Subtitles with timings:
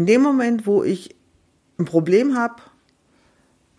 [0.00, 1.14] In dem Moment, wo ich
[1.78, 2.54] ein Problem habe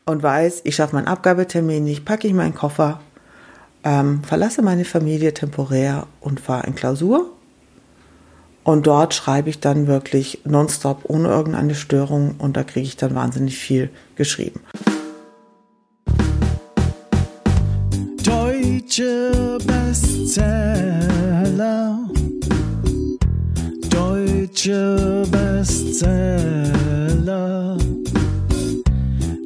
[0.06, 3.02] und weiß, ich schaffe meinen Abgabetermin nicht, packe ich meinen Koffer,
[3.84, 7.32] ähm, verlasse meine Familie temporär und fahre in Klausur.
[8.64, 13.16] Und dort schreibe ich dann wirklich nonstop ohne irgendeine Störung und da kriege ich dann
[13.16, 14.60] wahnsinnig viel geschrieben.
[18.24, 21.02] Deutsche Bestseller.
[24.52, 26.28] Deutsche Bestseller.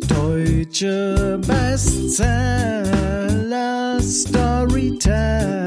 [0.07, 2.89] Deutsche Bestseller.
[4.01, 5.59] Storyteller.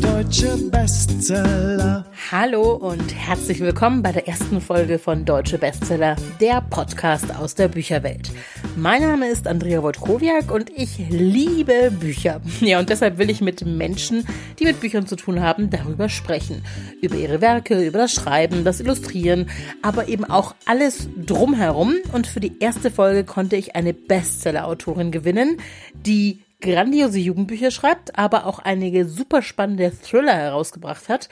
[0.00, 2.04] Deutsche Bestseller.
[2.32, 7.68] Hallo und herzlich willkommen bei der ersten Folge von Deutsche Bestseller, der Podcast aus der
[7.68, 8.30] Bücherwelt.
[8.74, 12.40] Mein Name ist Andrea Wojtkowiak und ich liebe Bücher.
[12.62, 14.26] Ja, und deshalb will ich mit Menschen,
[14.58, 16.64] die mit Büchern zu tun haben, darüber sprechen.
[17.02, 19.50] Über ihre Werke, über das Schreiben, das Illustrieren,
[19.82, 21.96] aber eben auch alles drumherum.
[22.14, 25.58] Und für die erste Folge konnte ich eine Bestseller-Autorin gewinnen,
[25.92, 31.28] die grandiose Jugendbücher schreibt, aber auch einige super spannende Thriller herausgebracht hat.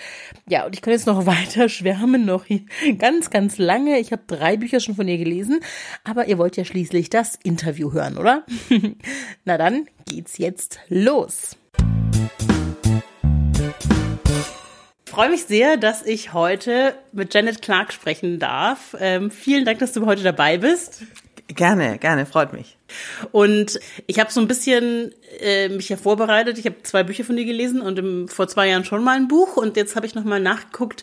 [0.48, 2.44] Ja, und ich kann jetzt noch weiter schwärmen, noch
[2.98, 3.98] ganz, ganz lange.
[3.98, 5.60] Ich habe drei Bücher schon von ihr gelesen,
[6.04, 8.44] aber ihr wollt ja schließlich das Interview hören, oder?
[9.44, 11.56] Na dann geht's jetzt los.
[15.06, 18.96] Ich freue mich sehr, dass ich heute mit Janet Clark sprechen darf.
[19.00, 21.02] Ähm, vielen Dank, dass du heute dabei bist.
[21.54, 22.76] Gerne, gerne, freut mich.
[23.32, 26.58] Und ich habe so ein bisschen äh, mich ja vorbereitet.
[26.58, 29.26] Ich habe zwei Bücher von dir gelesen und im, vor zwei Jahren schon mal ein
[29.26, 29.56] Buch.
[29.56, 31.02] Und jetzt habe ich noch mal nachgeguckt.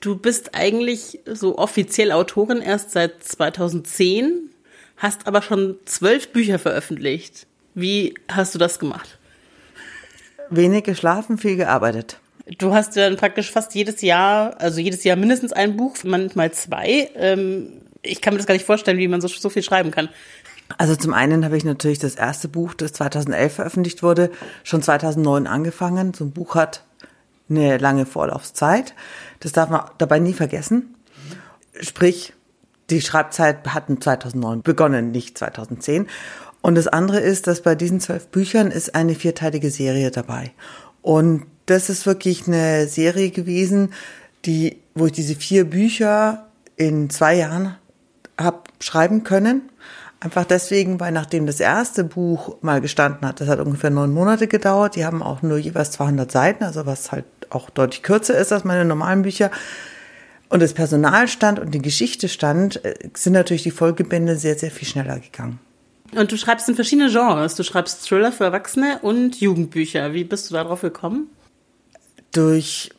[0.00, 4.50] Du bist eigentlich so offiziell Autorin erst seit 2010,
[4.96, 7.46] hast aber schon zwölf Bücher veröffentlicht.
[7.74, 9.18] Wie hast du das gemacht?
[10.50, 12.18] Wenig geschlafen, viel gearbeitet.
[12.58, 17.10] Du hast dann praktisch fast jedes Jahr, also jedes Jahr mindestens ein Buch, manchmal zwei.
[17.14, 20.08] Ähm, ich kann mir das gar nicht vorstellen, wie man so, so viel schreiben kann.
[20.78, 24.30] Also zum einen habe ich natürlich das erste Buch, das 2011 veröffentlicht wurde,
[24.62, 26.14] schon 2009 angefangen.
[26.14, 26.84] So ein Buch hat
[27.48, 28.94] eine lange Vorlaufzeit.
[29.40, 30.94] Das darf man dabei nie vergessen.
[31.80, 32.32] Sprich,
[32.90, 36.06] die Schreibzeit hat 2009 begonnen, nicht 2010.
[36.62, 40.52] Und das andere ist, dass bei diesen zwölf Büchern ist eine vierteilige Serie dabei.
[41.02, 43.92] Und das ist wirklich eine Serie gewesen,
[44.44, 46.46] die, wo ich diese vier Bücher
[46.76, 47.76] in zwei Jahren
[48.80, 49.62] schreiben können.
[50.22, 54.48] Einfach deswegen, weil nachdem das erste Buch mal gestanden hat, das hat ungefähr neun Monate
[54.48, 58.52] gedauert, die haben auch nur jeweils 200 Seiten, also was halt auch deutlich kürzer ist
[58.52, 59.50] als meine normalen Bücher.
[60.50, 64.70] Und das Personal stand und die Geschichte stand, äh, sind natürlich die Folgebände sehr, sehr
[64.70, 65.58] viel schneller gegangen.
[66.14, 67.54] Und du schreibst in verschiedene Genres.
[67.54, 70.12] Du schreibst Thriller für Erwachsene und Jugendbücher.
[70.12, 71.28] Wie bist du darauf gekommen?
[72.32, 72.90] Durch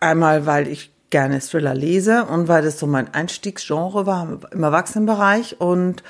[0.00, 5.60] einmal, weil ich gerne Thriller lese und weil das so mein Einstiegsgenre war im Erwachsenenbereich
[5.60, 6.02] und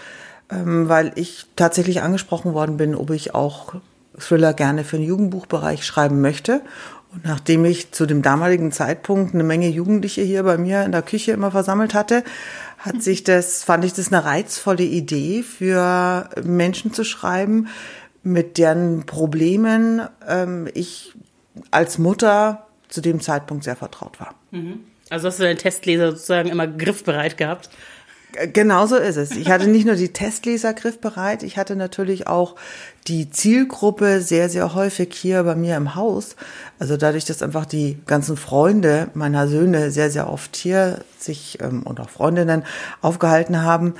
[0.50, 3.74] ähm, weil ich tatsächlich angesprochen worden bin, ob ich auch
[4.18, 6.62] Thriller gerne für den Jugendbuchbereich schreiben möchte.
[7.12, 11.02] Und nachdem ich zu dem damaligen Zeitpunkt eine Menge Jugendliche hier bei mir in der
[11.02, 12.24] Küche immer versammelt hatte,
[12.78, 17.68] hat sich das, fand ich das eine reizvolle Idee für Menschen zu schreiben,
[18.22, 21.12] mit deren Problemen ähm, ich
[21.70, 24.34] als Mutter zu dem Zeitpunkt sehr vertraut war.
[24.50, 24.80] Mhm.
[25.10, 27.70] Also hast du deinen Testleser sozusagen immer griffbereit gehabt?
[28.52, 29.30] Genau so ist es.
[29.30, 32.56] Ich hatte nicht nur die Testleser griffbereit, ich hatte natürlich auch
[33.06, 36.34] die Zielgruppe sehr, sehr häufig hier bei mir im Haus.
[36.80, 41.84] Also dadurch, dass einfach die ganzen Freunde meiner Söhne sehr, sehr oft hier sich ähm,
[41.84, 42.64] und auch Freundinnen
[43.02, 43.94] aufgehalten haben,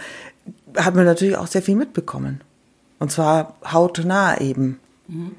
[0.76, 2.41] hat man natürlich auch sehr viel mitbekommen.
[2.98, 4.81] Und zwar hautnah eben.
[5.06, 5.37] Mhm.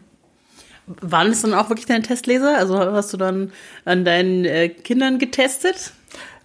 [0.88, 2.58] Waren es dann auch wirklich deine Testleser?
[2.58, 3.52] Also hast du dann
[3.86, 5.94] an deinen äh, Kindern getestet?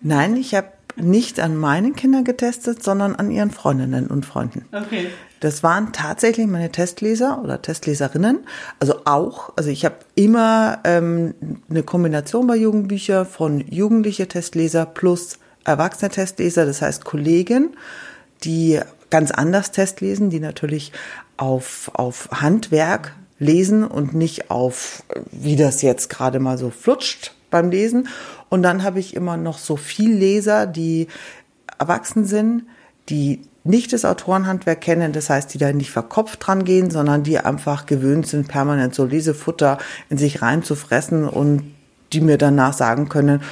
[0.01, 4.65] Nein, ich habe nicht an meinen Kindern getestet, sondern an ihren Freundinnen und Freunden.
[4.73, 5.09] Okay.
[5.41, 8.41] Das waren tatsächlich meine Testleser oder Testleserinnen.
[8.79, 11.35] Also auch, also ich habe immer ähm,
[11.71, 17.77] eine Kombination bei Jugendbüchern von jugendliche Testleser plus erwachsene Testleser, das heißt Kollegen,
[18.45, 20.93] die ganz anders Test lesen, die natürlich
[21.37, 25.03] auf, auf Handwerk lesen und nicht auf,
[25.33, 28.07] wie das jetzt gerade mal so flutscht beim Lesen.
[28.49, 31.09] Und dann habe ich immer noch so viel Leser, die
[31.79, 32.65] erwachsen sind,
[33.09, 37.39] die nicht das Autorenhandwerk kennen, das heißt, die da nicht verkopft dran gehen, sondern die
[37.39, 39.79] einfach gewöhnt sind, permanent so Lesefutter
[40.09, 41.75] in sich reinzufressen und
[42.13, 43.43] die mir danach sagen können,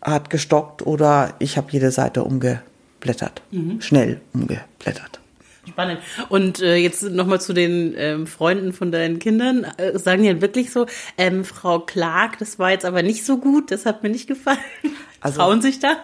[0.00, 3.80] hat gestockt oder ich habe jede Seite umgeblättert, mhm.
[3.80, 5.21] schnell umgeblättert.
[5.68, 6.00] Spannend.
[6.28, 9.64] Und äh, jetzt nochmal zu den ähm, Freunden von deinen Kindern.
[9.76, 10.86] Äh, sagen die dann wirklich so,
[11.16, 14.58] ähm, Frau Clark, das war jetzt aber nicht so gut, das hat mir nicht gefallen.
[15.24, 15.98] Also, Trauen sich da?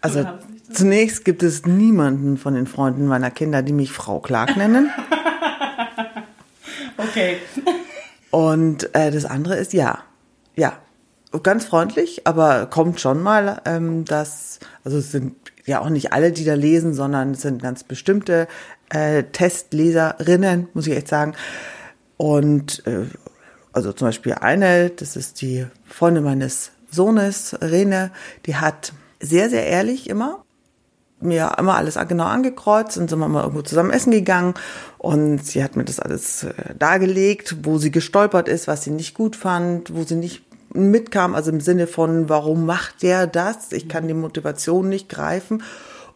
[0.00, 4.20] Also haben's nicht zunächst gibt es niemanden von den Freunden meiner Kinder, die mich Frau
[4.20, 4.90] Clark nennen.
[6.96, 7.38] Okay.
[8.30, 10.04] Und äh, das andere ist ja.
[10.54, 10.78] Ja.
[11.42, 15.34] Ganz freundlich, aber kommt schon mal, ähm, dass, also es sind
[15.66, 18.46] ja auch nicht alle, die da lesen, sondern es sind ganz bestimmte
[18.90, 21.34] äh, Testleserinnen, muss ich echt sagen.
[22.16, 23.06] Und äh,
[23.72, 28.12] also zum Beispiel eine, das ist die Freundin meines Sohnes, Rene,
[28.46, 30.44] die hat sehr, sehr ehrlich immer
[31.20, 34.54] mir immer alles genau angekreuzt und sind wir mal irgendwo zusammen essen gegangen
[34.98, 39.14] und sie hat mir das alles äh, dargelegt, wo sie gestolpert ist, was sie nicht
[39.14, 40.44] gut fand, wo sie nicht
[40.74, 43.72] mitkam, also im Sinne von, warum macht der das?
[43.72, 45.62] Ich kann die Motivation nicht greifen.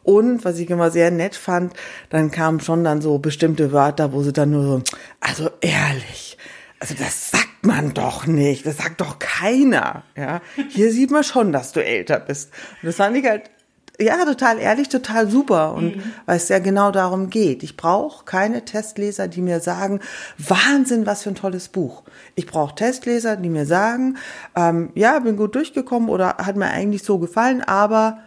[0.03, 1.75] Und was ich immer sehr nett fand,
[2.11, 4.83] dann kamen schon dann so bestimmte Wörter, wo sie dann nur so,
[5.21, 6.39] also ehrlich,
[6.81, 10.41] also das sagt man doch nicht, das sagt doch keiner, ja.
[10.71, 12.53] Hier sieht man schon, dass du älter bist.
[12.83, 13.51] Und das fand ich halt
[14.00, 15.75] ja, total ehrlich, total super.
[15.75, 17.65] Und weil es ja genau darum geht.
[17.65, 20.00] Ich brauche keine Testleser, die mir sagen,
[20.39, 22.05] Wahnsinn, was für ein tolles Buch.
[22.37, 24.17] Ich brauche Testleser, die mir sagen,
[24.55, 28.19] ähm, ja, bin gut durchgekommen oder hat mir eigentlich so gefallen, aber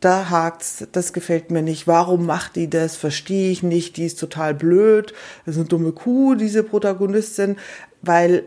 [0.00, 1.86] da hakt's, das gefällt mir nicht.
[1.86, 2.94] Warum macht die das?
[2.94, 3.96] Verstehe ich nicht.
[3.96, 5.14] Die ist total blöd.
[5.46, 7.56] Das ist eine dumme Kuh, diese Protagonistin.
[8.02, 8.44] Weil,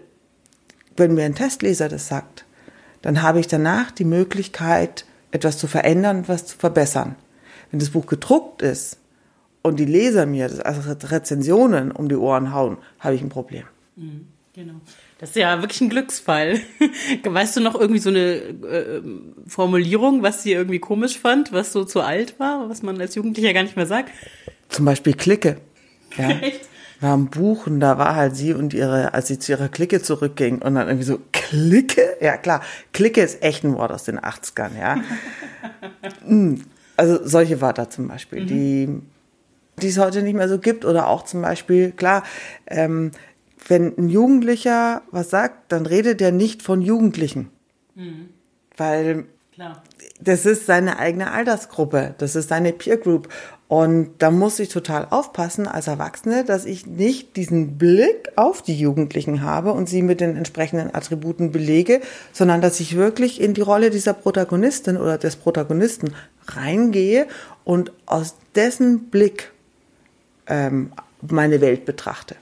[0.95, 2.45] wenn mir ein Testleser das sagt,
[3.01, 7.15] dann habe ich danach die Möglichkeit, etwas zu verändern, was zu verbessern.
[7.71, 8.99] Wenn das Buch gedruckt ist
[9.61, 13.65] und die Leser mir das als Rezensionen um die Ohren hauen, habe ich ein Problem.
[14.57, 14.73] Genau.
[15.19, 16.59] Das ist ja wirklich ein Glücksfall.
[17.23, 19.01] Weißt du noch irgendwie so eine äh,
[19.45, 23.53] Formulierung, was sie irgendwie komisch fand, was so zu alt war, was man als Jugendlicher
[23.53, 24.11] gar nicht mehr sagt?
[24.69, 25.57] Zum Beispiel Clique.
[26.17, 26.29] Ja.
[26.41, 26.61] Echt?
[27.01, 30.01] War ein Buch und da war halt sie und ihre, als sie zu ihrer Clique
[30.01, 32.17] zurückging und dann irgendwie so, Clique?
[32.21, 32.61] Ja klar,
[32.93, 34.95] Clique ist echt ein Wort aus den 80ern, ja.
[36.25, 36.61] Mm,
[36.97, 39.01] also solche Wörter zum Beispiel, die,
[39.81, 42.23] die es heute nicht mehr so gibt oder auch zum Beispiel, klar,
[42.65, 43.11] ähm,
[43.67, 47.49] wenn ein Jugendlicher was sagt, dann redet er nicht von Jugendlichen.
[48.75, 49.83] Weil Klar.
[50.19, 53.29] das ist seine eigene Altersgruppe, das ist seine Peer Group.
[53.67, 58.79] Und da muss ich total aufpassen als Erwachsene, dass ich nicht diesen Blick auf die
[58.79, 61.99] Jugendlichen habe und sie mit den entsprechenden Attributen belege,
[62.31, 66.13] sondern dass ich wirklich in die Rolle dieser Protagonistin oder des Protagonisten
[66.47, 67.27] reingehe
[67.65, 69.51] und aus dessen Blick
[70.47, 72.37] ähm, meine Welt betrachte.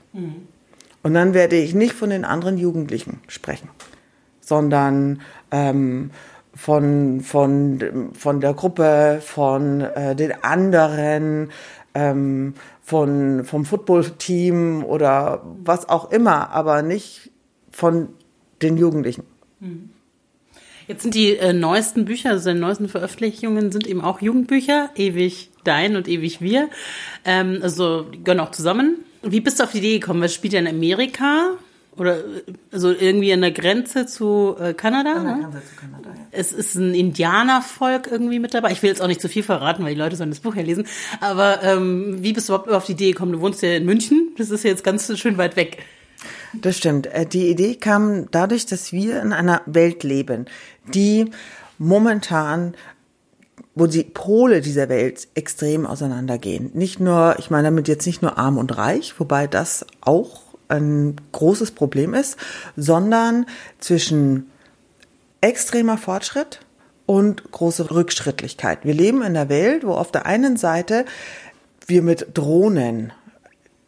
[1.02, 3.68] Und dann werde ich nicht von den anderen Jugendlichen sprechen,
[4.40, 6.10] sondern ähm,
[6.56, 11.50] von, von, von der Gruppe, von äh, den anderen,
[11.94, 17.30] ähm, von, vom Footballteam oder was auch immer, aber nicht
[17.70, 18.08] von
[18.62, 19.24] den Jugendlichen.
[20.88, 25.50] Jetzt sind die äh, neuesten Bücher, also die neuesten Veröffentlichungen sind eben auch Jugendbücher, ewig
[25.64, 26.68] dein und ewig wir.
[27.24, 28.98] Ähm, also die gehören auch zusammen.
[29.22, 30.22] Wie bist du auf die Idee gekommen?
[30.22, 31.58] Was spielt ja in Amerika?
[31.96, 32.18] Oder
[32.72, 35.22] also irgendwie an der Grenze zu äh, Kanada?
[35.22, 35.48] ne?
[36.30, 38.72] Es ist ein Indianervolk irgendwie mit dabei.
[38.72, 40.62] Ich will jetzt auch nicht zu viel verraten, weil die Leute sollen das Buch ja
[40.62, 40.86] lesen.
[41.20, 43.32] Aber ähm, wie bist du überhaupt auf die Idee gekommen?
[43.32, 44.34] Du wohnst ja in München.
[44.36, 45.78] Das ist ja jetzt ganz schön weit weg.
[46.52, 47.06] Das stimmt.
[47.06, 50.46] Äh, Die Idee kam dadurch, dass wir in einer Welt leben,
[50.92, 51.30] die
[51.78, 52.74] momentan
[53.76, 56.70] wo die Pole dieser Welt extrem auseinandergehen.
[56.72, 61.16] Nicht nur, ich meine damit jetzt nicht nur arm und reich, wobei das auch ein
[61.32, 62.36] großes Problem ist,
[62.76, 63.46] sondern
[63.78, 64.50] zwischen
[65.40, 66.60] extremer Fortschritt
[67.06, 68.80] und große Rückschrittlichkeit.
[68.84, 71.04] Wir leben in einer Welt, wo auf der einen Seite
[71.86, 73.12] wir mit Drohnen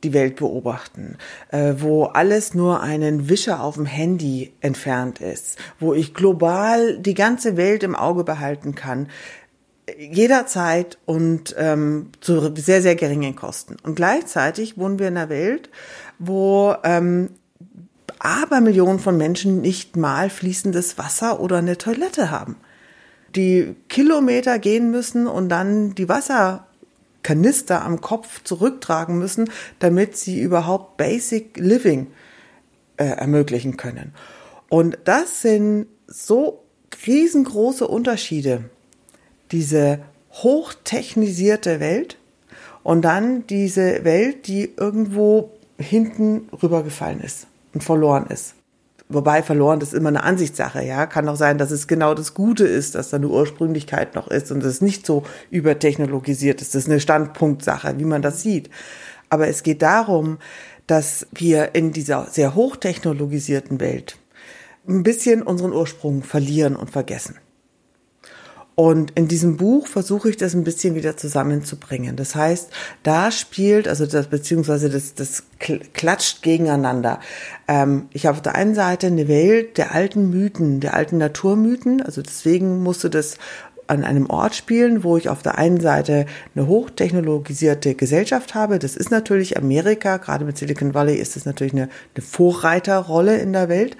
[0.04, 1.18] die Welt beobachten,
[1.50, 7.14] äh, wo alles nur einen Wischer auf dem Handy entfernt ist, wo ich global die
[7.14, 9.08] ganze Welt im Auge behalten kann,
[9.98, 13.76] jederzeit und ähm, zu sehr, sehr geringen Kosten.
[13.82, 15.70] Und gleichzeitig wohnen wir in einer Welt,
[16.18, 17.30] wo ähm,
[18.18, 22.56] Abermillionen von Menschen nicht mal fließendes Wasser oder eine Toilette haben.
[23.36, 30.96] Die Kilometer gehen müssen und dann die Wasserkanister am Kopf zurücktragen müssen, damit sie überhaupt
[30.96, 32.08] Basic Living
[32.96, 34.14] äh, ermöglichen können.
[34.68, 36.64] Und das sind so
[37.06, 38.64] riesengroße Unterschiede.
[39.52, 40.00] Diese
[40.32, 42.18] hochtechnisierte Welt
[42.82, 48.54] und dann diese Welt, die irgendwo hinten rübergefallen ist und verloren ist.
[49.10, 51.06] Wobei verloren, das ist immer eine Ansichtssache, ja.
[51.06, 54.52] Kann auch sein, dass es genau das Gute ist, dass da eine Ursprünglichkeit noch ist
[54.52, 56.74] und es nicht so übertechnologisiert ist.
[56.74, 58.68] Das ist eine Standpunktsache, wie man das sieht.
[59.30, 60.38] Aber es geht darum,
[60.86, 64.18] dass wir in dieser sehr hochtechnologisierten Welt
[64.86, 67.36] ein bisschen unseren Ursprung verlieren und vergessen.
[68.78, 72.14] Und in diesem Buch versuche ich das ein bisschen wieder zusammenzubringen.
[72.14, 72.70] Das heißt,
[73.02, 77.18] da spielt, also das, beziehungsweise das, das klatscht gegeneinander.
[77.66, 82.02] Ähm, ich habe auf der einen Seite eine Welt der alten Mythen, der alten Naturmythen.
[82.02, 83.38] Also deswegen musste das
[83.88, 88.78] an einem Ort spielen, wo ich auf der einen Seite eine hochtechnologisierte Gesellschaft habe.
[88.78, 93.52] Das ist natürlich Amerika, gerade mit Silicon Valley ist das natürlich eine, eine Vorreiterrolle in
[93.52, 93.96] der Welt.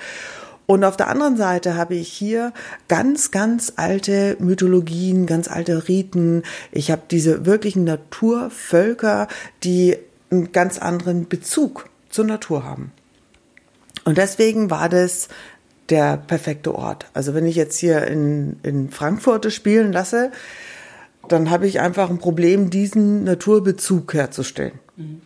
[0.70, 2.52] Und auf der anderen Seite habe ich hier
[2.88, 6.42] ganz, ganz alte Mythologien, ganz alte Riten.
[6.72, 9.28] Ich habe diese wirklichen Naturvölker,
[9.64, 9.96] die
[10.30, 12.92] einen ganz anderen Bezug zur Natur haben.
[14.04, 15.28] Und deswegen war das
[15.88, 17.06] der perfekte Ort.
[17.14, 20.32] Also wenn ich jetzt hier in, in Frankfurt spielen lasse,
[21.28, 24.78] dann habe ich einfach ein Problem, diesen Naturbezug herzustellen.
[24.96, 25.22] Mhm.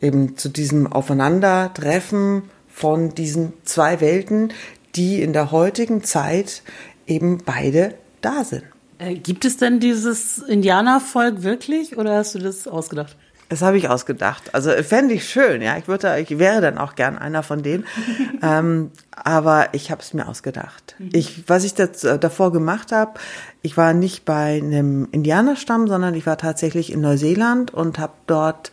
[0.00, 4.52] Eben zu diesem Aufeinandertreffen von diesen zwei Welten,
[4.94, 6.62] die in der heutigen Zeit
[7.06, 8.64] eben beide da sind.
[8.98, 13.16] Äh, gibt es denn dieses Indianervolk wirklich oder hast du das ausgedacht?
[13.50, 14.54] Das habe ich ausgedacht.
[14.54, 15.76] Also fände ich schön, ja.
[15.76, 17.84] Ich würde, ich wäre dann auch gern einer von denen.
[18.42, 20.94] ähm, aber ich habe es mir ausgedacht.
[20.98, 21.10] Mhm.
[21.12, 23.18] Ich, was ich das, äh, davor gemacht habe,
[23.60, 28.70] ich war nicht bei einem Indianerstamm, sondern ich war tatsächlich in Neuseeland und habe dort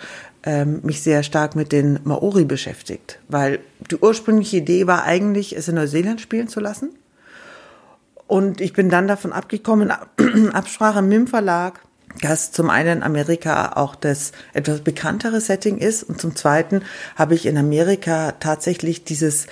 [0.48, 3.60] ähm, mich sehr stark mit den Maori beschäftigt, weil
[3.92, 6.92] die ursprüngliche Idee war eigentlich, es in Neuseeland spielen zu lassen.
[8.27, 9.92] Und ich bin dann davon abgekommen,
[10.54, 11.82] Absprache mit dem Verlag,
[12.22, 16.82] dass zum einen in Amerika auch das etwas bekanntere Setting ist und zum zweiten
[17.18, 19.48] habe ich in Amerika tatsächlich dieses,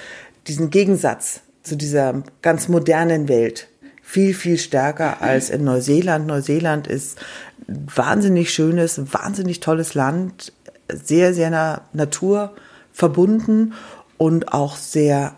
[0.47, 3.67] diesen Gegensatz zu dieser ganz modernen Welt
[4.01, 6.25] viel, viel stärker als in Neuseeland.
[6.25, 7.19] Neuseeland ist
[7.67, 10.53] wahnsinnig schönes, wahnsinnig tolles Land,
[10.91, 12.55] sehr, sehr Natur
[12.91, 13.73] verbunden
[14.17, 15.35] und auch sehr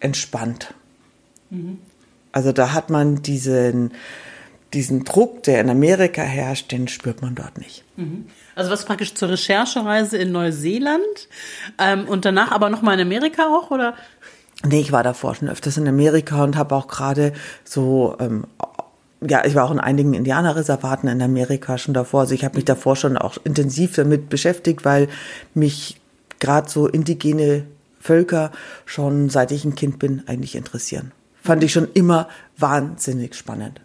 [0.00, 0.74] entspannt.
[1.50, 1.78] Mhm.
[2.32, 3.92] Also da hat man diesen,
[4.72, 7.84] diesen Druck, der in Amerika herrscht, den spürt man dort nicht.
[7.96, 8.26] Mhm.
[8.54, 11.28] Also was praktisch zur Recherchereise in Neuseeland
[11.78, 13.94] ähm, und danach aber nochmal in Amerika auch, oder?
[14.64, 17.32] Nee, ich war davor schon öfters in Amerika und habe auch gerade
[17.64, 18.44] so ähm,
[19.20, 22.20] ja, ich war auch in einigen Indianerreservaten in Amerika schon davor.
[22.20, 25.08] Also ich habe mich davor schon auch intensiv damit beschäftigt, weil
[25.54, 26.00] mich
[26.38, 27.64] gerade so indigene
[28.00, 28.52] Völker
[28.86, 31.12] schon seit ich ein Kind bin eigentlich interessieren.
[31.42, 33.80] Fand ich schon immer wahnsinnig spannend.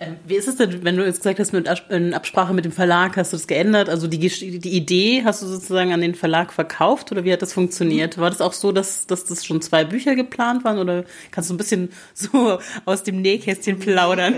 [0.00, 2.70] Ähm, wie ist es denn, wenn du jetzt gesagt hast, mit in Absprache mit dem
[2.70, 3.88] Verlag hast du das geändert?
[3.88, 7.52] Also die, die Idee hast du sozusagen an den Verlag verkauft oder wie hat das
[7.52, 8.16] funktioniert?
[8.16, 11.54] War das auch so, dass, dass das schon zwei Bücher geplant waren oder kannst du
[11.54, 14.36] ein bisschen so aus dem Nähkästchen plaudern?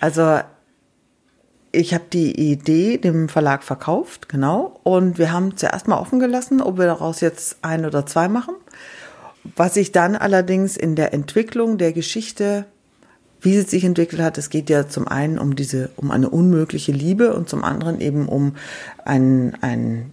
[0.00, 0.40] Also
[1.70, 6.60] ich habe die Idee dem Verlag verkauft, genau, und wir haben zuerst mal offen gelassen,
[6.60, 8.54] ob wir daraus jetzt ein oder zwei machen.
[9.56, 12.66] Was sich dann allerdings in der Entwicklung der Geschichte
[13.44, 14.38] wie es sich entwickelt hat.
[14.38, 18.28] Es geht ja zum einen um diese, um eine unmögliche Liebe und zum anderen eben
[18.28, 18.56] um
[19.04, 20.12] ein, ein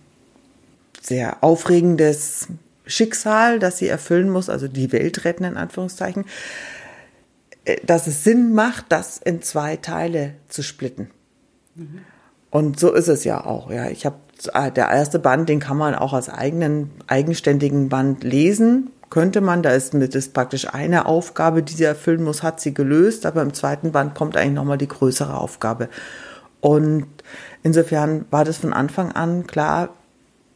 [1.02, 2.48] sehr aufregendes
[2.86, 6.26] Schicksal, das sie erfüllen muss, also die Welt retten in Anführungszeichen,
[7.66, 11.10] äh, dass es Sinn macht, das in zwei Teile zu splitten.
[11.76, 12.02] Mhm.
[12.50, 13.72] Und so ist es ja auch.
[13.72, 14.18] Ja, ich habe
[14.54, 19.62] äh, der erste Band, den kann man auch als eigenen eigenständigen Band lesen könnte man,
[19.62, 23.44] da ist mit ist praktisch eine Aufgabe, die sie erfüllen muss, hat sie gelöst, aber
[23.44, 25.90] im zweiten Band kommt eigentlich nochmal die größere Aufgabe.
[26.62, 27.06] Und
[27.62, 29.90] insofern war das von Anfang an klar,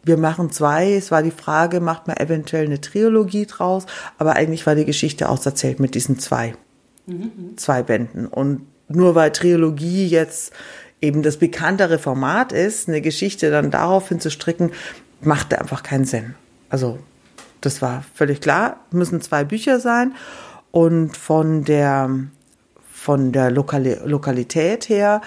[0.03, 0.93] wir machen zwei.
[0.93, 3.85] Es war die Frage, macht man eventuell eine Trilogie draus,
[4.17, 6.53] aber eigentlich war die Geschichte auserzählt mit diesen zwei,
[7.07, 7.57] mhm.
[7.57, 8.27] zwei Bänden.
[8.27, 10.53] Und nur weil Trilogie jetzt
[11.01, 14.71] eben das bekanntere Format ist, eine Geschichte dann daraufhin zu stricken,
[15.21, 16.35] machte einfach keinen Sinn.
[16.69, 16.99] Also
[17.61, 20.13] das war völlig klar, müssen zwei Bücher sein.
[20.71, 22.09] Und von der,
[22.91, 25.21] von der Lokali Lokalität her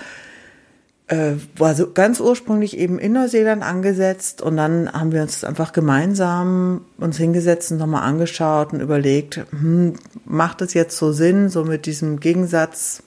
[1.09, 4.43] äh, war so ganz ursprünglich eben in Neuseeland angesetzt.
[4.43, 9.95] Und dann haben wir uns einfach gemeinsam uns hingesetzt und nochmal angeschaut und überlegt, hm,
[10.25, 13.03] macht es jetzt so Sinn, so mit diesem Gegensatz,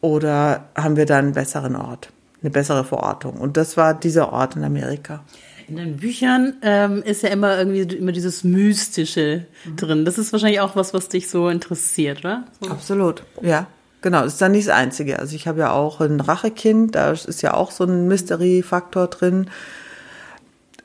[0.00, 3.34] oder haben wir da einen besseren Ort, eine bessere Verortung?
[3.34, 5.22] Und das war dieser Ort in Amerika.
[5.68, 9.76] In den Büchern ähm, ist ja immer irgendwie immer dieses Mystische mhm.
[9.76, 10.04] drin.
[10.04, 12.44] Das ist wahrscheinlich auch was, was dich so interessiert, oder?
[12.60, 12.70] So.
[12.70, 13.66] Absolut, ja.
[14.02, 15.20] Genau, das ist dann nicht das Einzige.
[15.20, 19.48] Also ich habe ja auch ein Rachekind, da ist ja auch so ein Mystery-Faktor drin.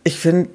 [0.03, 0.51] Ich finde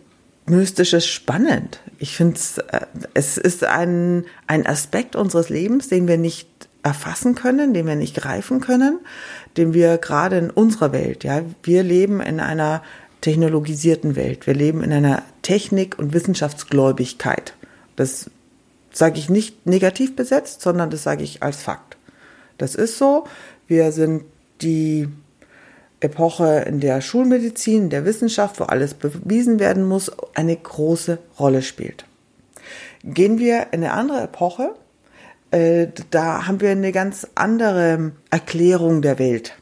[0.47, 1.81] Mystisches spannend.
[1.99, 2.39] Ich finde
[2.69, 2.81] äh,
[3.15, 6.49] es ist ein, ein Aspekt unseres Lebens, den wir nicht
[6.83, 8.99] erfassen können, den wir nicht greifen können,
[9.57, 12.83] den wir gerade in unserer Welt, ja, wir leben in einer
[13.23, 14.47] technologisierten Welt.
[14.47, 17.55] Wir leben in einer Technik- und Wissenschaftsgläubigkeit.
[17.97, 18.31] Das
[18.93, 21.97] sage ich nicht negativ besetzt, sondern das sage ich als Fakt.
[22.59, 23.25] Das ist so.
[23.67, 24.25] Wir sind
[24.61, 25.09] die
[26.01, 32.05] Epoche in der Schulmedizin, der Wissenschaft, wo alles bewiesen werden muss, eine große Rolle spielt.
[33.05, 34.75] Gehen wir in eine andere Epoche,
[35.53, 39.55] äh, da haben wir eine ganz andere Erklärung der Welt,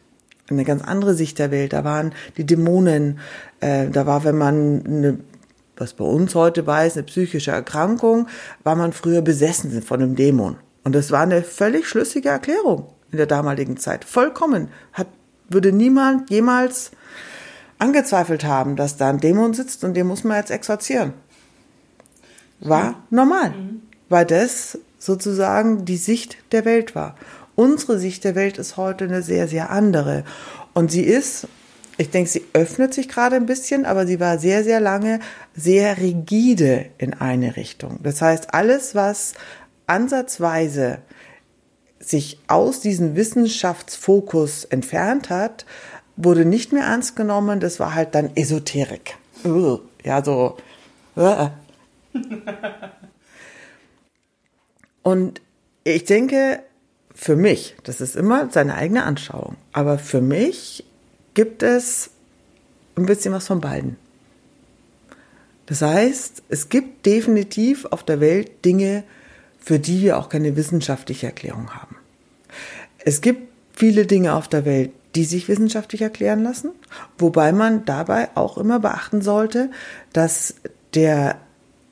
[0.50, 1.72] eine ganz andere Sicht der Welt.
[1.72, 3.18] Da waren die Dämonen,
[3.60, 5.18] äh, da war, wenn man eine
[5.80, 8.28] was bei uns heute weiß, eine psychische Erkrankung,
[8.62, 10.56] war man früher besessen von einem Dämon.
[10.84, 14.04] Und das war eine völlig schlüssige Erklärung in der damaligen Zeit.
[14.04, 14.68] Vollkommen.
[14.92, 15.08] Hat,
[15.48, 16.92] würde niemand jemals
[17.78, 21.14] angezweifelt haben, dass da ein Dämon sitzt und den muss man jetzt exorzieren.
[22.60, 23.54] War normal.
[24.10, 27.16] Weil das sozusagen die Sicht der Welt war.
[27.60, 30.24] Unsere Sicht der Welt ist heute eine sehr, sehr andere.
[30.72, 31.46] Und sie ist,
[31.98, 35.20] ich denke, sie öffnet sich gerade ein bisschen, aber sie war sehr, sehr lange
[35.54, 37.98] sehr rigide in eine Richtung.
[38.02, 39.34] Das heißt, alles, was
[39.86, 41.00] ansatzweise
[41.98, 45.66] sich aus diesem Wissenschaftsfokus entfernt hat,
[46.16, 47.60] wurde nicht mehr ernst genommen.
[47.60, 49.18] Das war halt dann Esoterik.
[50.02, 50.56] Ja, so.
[55.02, 55.42] Und
[55.84, 56.62] ich denke,
[57.20, 60.86] für mich, das ist immer seine eigene Anschauung, aber für mich
[61.34, 62.08] gibt es
[62.96, 63.96] ein bisschen was von beiden.
[65.66, 69.04] Das heißt, es gibt definitiv auf der Welt Dinge,
[69.58, 71.96] für die wir auch keine wissenschaftliche Erklärung haben.
[73.04, 76.70] Es gibt viele Dinge auf der Welt, die sich wissenschaftlich erklären lassen,
[77.18, 79.70] wobei man dabei auch immer beachten sollte,
[80.14, 80.54] dass
[80.94, 81.36] der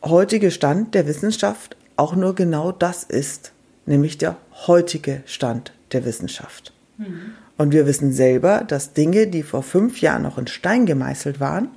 [0.02, 3.52] heutige Stand der Wissenschaft auch nur genau das ist,
[3.88, 6.72] nämlich der heutige Stand der Wissenschaft.
[6.96, 7.32] Mhm.
[7.56, 11.68] Und wir wissen selber, dass Dinge, die vor fünf Jahren noch in Stein gemeißelt waren,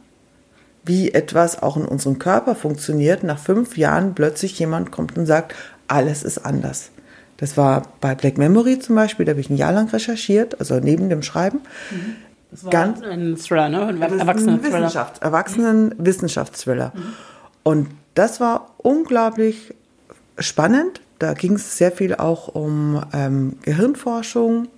[0.84, 5.56] wie etwas auch in unserem Körper funktioniert, nach fünf Jahren plötzlich jemand kommt und sagt,
[5.88, 6.92] alles ist anders.
[7.38, 10.80] Das war bei Black Memory zum Beispiel, da habe ich ein Jahr lang recherchiert, also
[10.80, 11.60] neben dem Schreiben.
[11.90, 12.16] Mhm.
[12.52, 13.86] Das war Ganz, ein Thriller, ne?
[13.88, 14.80] Ein Erwachsenen-Thriller.
[14.80, 16.92] Wissenschaft, Erwachsenen-Wissenschaftsthriller.
[16.94, 17.14] Mhm.
[17.64, 19.74] Und das war unglaublich
[20.38, 21.02] spannend.
[21.22, 24.70] Da ging es sehr viel auch um ähm, Gehirnforschung,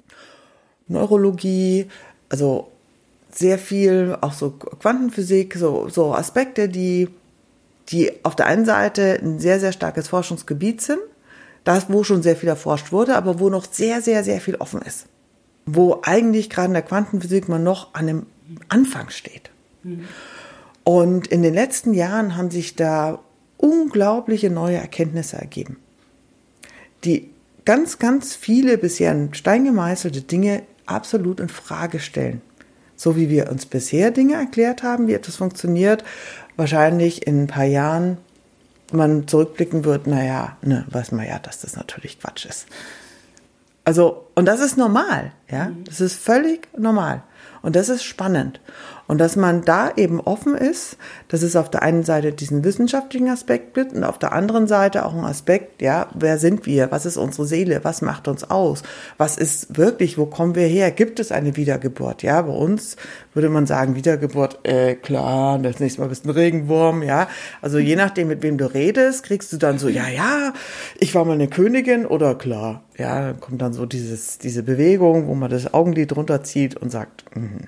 [0.90, 1.88] Neurologie,
[2.28, 2.70] also
[3.32, 7.08] sehr viel auch so Quantenphysik, so, so Aspekte, die,
[7.88, 11.00] die auf der einen Seite ein sehr, sehr starkes Forschungsgebiet sind,
[11.64, 14.82] das, wo schon sehr viel erforscht wurde, aber wo noch sehr, sehr, sehr viel offen
[14.82, 15.06] ist.
[15.66, 18.26] Wo eigentlich gerade in der Quantenphysik man noch an dem
[18.68, 19.50] Anfang steht.
[19.84, 20.10] Mhm.
[20.84, 23.20] Und in den letzten Jahren haben sich da
[23.56, 25.78] unglaubliche neue Erkenntnisse ergeben,
[27.04, 27.30] die
[27.66, 32.42] ganz, ganz viele bisher in Stein gemeißelte Dinge absolut in Frage stellen.
[32.96, 36.04] So wie wir uns bisher Dinge erklärt haben, wie etwas funktioniert,
[36.56, 38.18] wahrscheinlich in ein paar Jahren
[38.92, 42.68] man zurückblicken wird, naja, ne, weiß man ja, dass das natürlich Quatsch ist.
[43.86, 45.84] Also, und das ist normal, ja, mhm.
[45.86, 47.24] das ist völlig normal.
[47.62, 48.60] Und das ist spannend.
[49.08, 53.30] Und dass man da eben offen ist, dass es auf der einen Seite diesen wissenschaftlichen
[53.30, 56.90] Aspekt gibt und auf der anderen Seite auch ein Aspekt, ja, wer sind wir?
[56.92, 57.82] Was ist unsere Seele?
[57.84, 58.82] Was macht uns aus?
[59.18, 60.92] Was ist wirklich, wo kommen wir her?
[60.92, 62.24] Gibt es eine Wiedergeburt?
[62.24, 62.96] Ja, bei uns
[63.34, 67.28] würde man sagen, Wiedergeburt, äh, klar, das nächste Mal bist du ein Regenwurm, ja.
[67.62, 70.54] Also je nachdem, mit wem du redest, kriegst du dann so, ja, ja,
[70.98, 72.84] ich war mal eine Königin oder klar.
[72.98, 77.26] Ja, dann kommt dann so dieses, diese Bewegung, wo man das Augenlid runterzieht und sagt,
[77.36, 77.68] mh.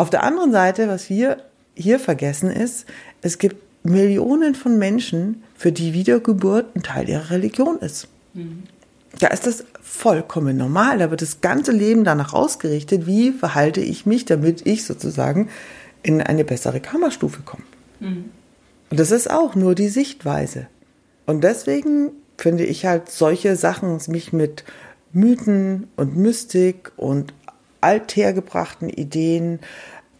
[0.00, 1.42] Auf der anderen Seite, was wir
[1.74, 2.86] hier vergessen ist,
[3.20, 8.08] es gibt Millionen von Menschen, für die Wiedergeburt ein Teil ihrer Religion ist.
[8.32, 8.62] Mhm.
[9.18, 10.96] Da ist das vollkommen normal.
[10.96, 15.50] Da wird das ganze Leben danach ausgerichtet, wie verhalte ich mich, damit ich sozusagen
[16.02, 17.64] in eine bessere Kammerstufe komme.
[18.00, 18.24] Mhm.
[18.88, 20.66] Und das ist auch nur die Sichtweise.
[21.26, 24.64] Und deswegen finde ich halt solche Sachen, mich mit
[25.12, 27.34] Mythen und Mystik und
[27.80, 29.60] althergebrachten Ideen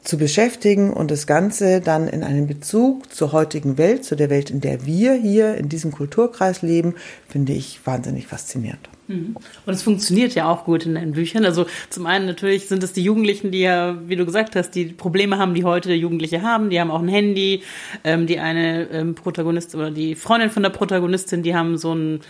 [0.03, 4.51] zu beschäftigen und das Ganze dann in einem Bezug zur heutigen Welt, zu der Welt,
[4.51, 6.94] in der wir hier in diesem Kulturkreis leben,
[7.29, 8.88] finde ich wahnsinnig faszinierend.
[9.09, 9.37] Mhm.
[9.66, 11.44] Und es funktioniert ja auch gut in deinen Büchern.
[11.44, 14.87] Also zum einen natürlich sind es die Jugendlichen, die ja, wie du gesagt hast, die
[14.87, 16.70] Probleme haben, die heute Jugendliche haben.
[16.70, 17.62] Die haben auch ein Handy.
[18.05, 22.20] Ähm, die eine ähm, Protagonist oder die Freundin von der Protagonistin, die haben so ein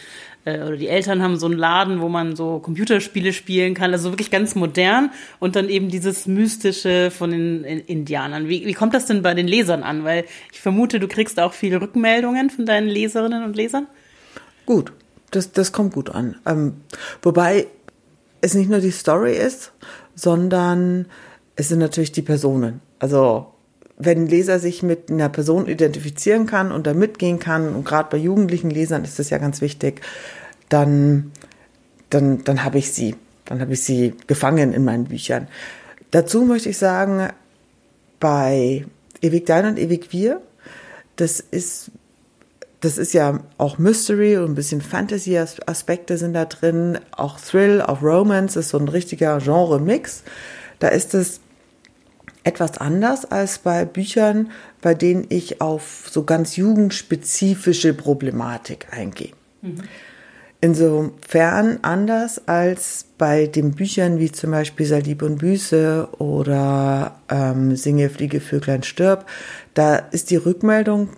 [0.44, 4.11] äh, oder die Eltern haben so einen Laden, wo man so Computerspiele spielen kann, also
[4.11, 8.48] wirklich ganz modern und dann eben dieses Mystische von den Indianern.
[8.48, 10.05] Wie, wie kommt das denn bei den Lesern an?
[10.05, 13.87] Weil ich vermute, du kriegst auch viele Rückmeldungen von deinen Leserinnen und Lesern.
[14.66, 14.92] Gut,
[15.31, 16.37] das, das kommt gut an.
[16.46, 16.74] Ähm,
[17.22, 17.66] wobei
[18.40, 19.72] es nicht nur die Story ist,
[20.14, 21.07] sondern
[21.57, 22.81] es sind natürlich die Personen.
[22.98, 23.53] Also
[24.02, 28.08] wenn ein Leser sich mit einer Person identifizieren kann und da mitgehen kann, und gerade
[28.10, 30.00] bei jugendlichen Lesern ist das ja ganz wichtig,
[30.68, 31.32] dann,
[32.08, 33.14] dann, dann habe ich sie.
[33.44, 35.48] Dann habe ich sie gefangen in meinen Büchern.
[36.12, 37.28] Dazu möchte ich sagen,
[38.20, 38.86] bei
[39.20, 40.40] Ewig Dein und Ewig Wir,
[41.16, 41.90] das ist,
[42.80, 48.02] das ist ja auch Mystery und ein bisschen Fantasy-Aspekte sind da drin, auch Thrill, auch
[48.02, 50.22] Romance, ist so ein richtiger Genre-Mix.
[50.78, 51.40] Da ist es
[52.44, 54.50] etwas anders als bei Büchern,
[54.81, 59.33] bei denen ich auf so ganz jugendspezifische Problematik eingehe.
[59.62, 59.83] Mhm.
[60.62, 68.11] Insofern anders als bei den Büchern wie zum Beispiel Salib und Büße oder ähm, Singe,
[68.11, 69.26] Fliege, Vöglein, Stirb.
[69.72, 71.09] Da ist die Rückmeldung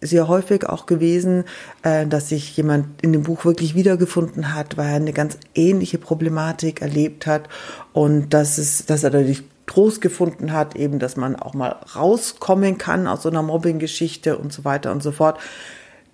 [0.00, 1.44] sehr häufig auch gewesen,
[1.82, 5.98] äh, dass sich jemand in dem Buch wirklich wiedergefunden hat, weil er eine ganz ähnliche
[5.98, 7.48] Problematik erlebt hat
[7.92, 12.78] und dass es, dass er dadurch Trost gefunden hat, eben, dass man auch mal rauskommen
[12.78, 15.38] kann aus so einer Mobbing-Geschichte und so weiter und so fort.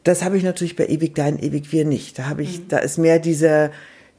[0.05, 2.19] Das habe ich natürlich bei Ewig Dein, Ewig Wir nicht.
[2.19, 2.69] Da habe ich, mhm.
[2.69, 3.71] da ist mehr diese,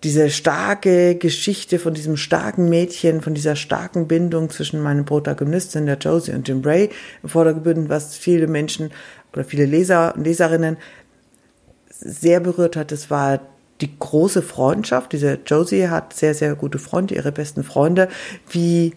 [0.04, 5.98] diese starke Geschichte von diesem starken Mädchen, von dieser starken Bindung zwischen meinen Protagonistin, der
[5.98, 6.90] Josie und Jim Bray
[7.24, 8.92] im Vordergrund, was viele Menschen
[9.34, 10.78] oder viele Leser und Leserinnen
[11.90, 12.92] sehr berührt hat.
[12.92, 13.40] Das war
[13.82, 15.12] die große Freundschaft.
[15.14, 18.10] Diese Josie hat sehr, sehr gute Freunde, ihre besten Freunde,
[18.50, 18.94] wie,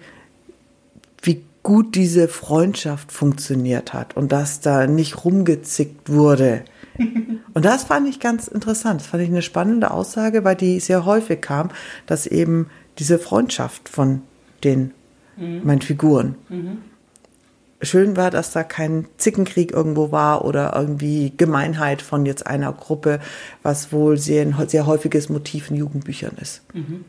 [1.23, 6.65] wie gut diese Freundschaft funktioniert hat und dass da nicht rumgezickt wurde
[7.55, 9.01] und das fand ich ganz interessant.
[9.01, 11.71] Das fand ich eine spannende Aussage, weil die sehr häufig kam,
[12.07, 14.23] dass eben diese Freundschaft von
[14.65, 14.93] den
[15.37, 15.63] mhm.
[15.65, 16.37] meinen Figuren.
[16.49, 16.79] Mhm.
[17.83, 23.21] Schön war, dass da kein Zickenkrieg irgendwo war oder irgendwie Gemeinheit von jetzt einer Gruppe,
[23.63, 26.63] was wohl sehr, ein sehr häufiges Motiv in Jugendbüchern ist.
[26.73, 27.05] Mhm.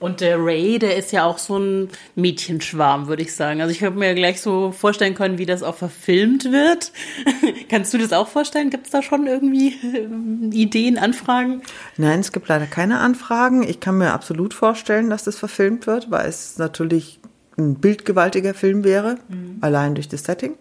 [0.00, 3.60] Und der Ray, der ist ja auch so ein Mädchenschwarm, würde ich sagen.
[3.60, 6.90] Also ich habe mir gleich so vorstellen können, wie das auch verfilmt wird.
[7.68, 8.70] Kannst du das auch vorstellen?
[8.70, 11.60] Gibt es da schon irgendwie äh, Ideen, Anfragen?
[11.98, 13.62] Nein, es gibt leider keine Anfragen.
[13.62, 17.20] Ich kann mir absolut vorstellen, dass das verfilmt wird, weil es natürlich
[17.58, 19.58] ein bildgewaltiger Film wäre, mhm.
[19.60, 20.56] allein durch das Setting.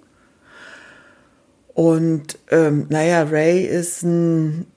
[1.74, 4.68] Und ähm, naja, Ray ist ein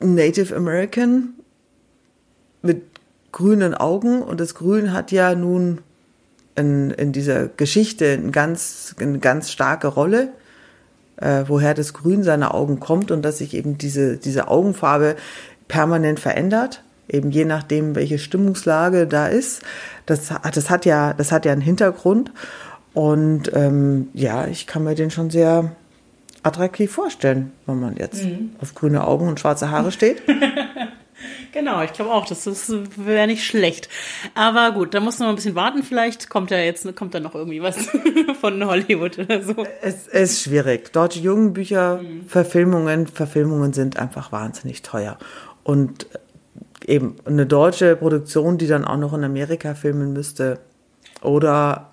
[0.00, 1.34] Native American
[2.60, 2.93] mit
[3.34, 5.80] grünen Augen und das Grün hat ja nun
[6.54, 10.28] in, in dieser Geschichte eine ganz, eine ganz starke Rolle,
[11.16, 15.16] äh, woher das Grün seiner Augen kommt und dass sich eben diese, diese Augenfarbe
[15.66, 19.62] permanent verändert, eben je nachdem, welche Stimmungslage da ist.
[20.06, 22.30] Das, das, hat, ja, das hat ja einen Hintergrund
[22.92, 25.72] und ähm, ja, ich kann mir den schon sehr
[26.44, 28.50] attraktiv vorstellen, wenn man jetzt mhm.
[28.60, 30.22] auf grüne Augen und schwarze Haare steht.
[31.52, 33.88] Genau, ich glaube auch, das, das wäre nicht schlecht.
[34.34, 35.82] Aber gut, da muss man ein bisschen warten.
[35.82, 37.88] Vielleicht kommt ja jetzt kommt da noch irgendwie was
[38.40, 39.54] von Hollywood oder so.
[39.82, 40.92] Es ist schwierig.
[40.92, 42.26] Deutsche Jugendbücher, mhm.
[42.26, 45.18] Verfilmungen, Verfilmungen sind einfach wahnsinnig teuer.
[45.62, 46.06] Und
[46.86, 50.58] eben eine deutsche Produktion, die dann auch noch in Amerika filmen müsste
[51.22, 51.90] oder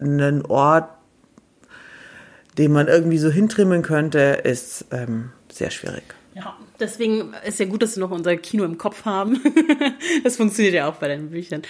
[0.00, 0.88] einen Ort,
[2.56, 6.02] den man irgendwie so hintrimmen könnte, ist ähm, sehr schwierig.
[6.34, 9.40] Ja, deswegen ist ja gut, dass wir noch unser Kino im Kopf haben.
[10.24, 11.62] das funktioniert ja auch bei deinen Büchern.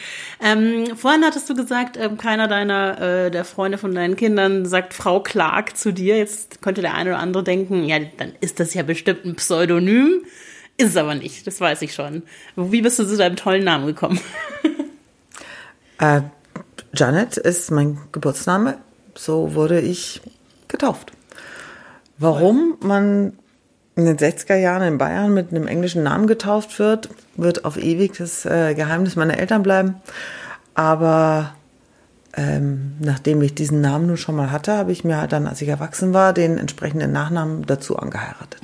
[0.42, 4.94] Ähm, vorhin hattest du gesagt, ähm, keiner deiner äh, der Freunde von deinen Kindern sagt
[4.94, 6.16] Frau Clark zu dir.
[6.18, 10.25] Jetzt könnte der eine oder andere denken, ja, dann ist das ja bestimmt ein Pseudonym.
[10.77, 12.23] Ist es aber nicht, das weiß ich schon.
[12.55, 14.21] Wie bist du zu deinem tollen Namen gekommen?
[15.99, 16.23] äh,
[16.94, 18.79] Janet ist mein Geburtsname.
[19.16, 20.21] So wurde ich
[20.68, 21.12] getauft.
[22.18, 23.38] Warum man
[23.99, 28.17] in den 60er Jahren in Bayern mit einem englischen Namen getauft wird, wird auf ewig
[28.17, 29.97] das äh, Geheimnis meiner Eltern bleiben.
[30.75, 31.55] Aber
[32.37, 35.69] ähm, nachdem ich diesen Namen nun schon mal hatte, habe ich mir dann, als ich
[35.69, 38.61] erwachsen war, den entsprechenden Nachnamen dazu angeheiratet.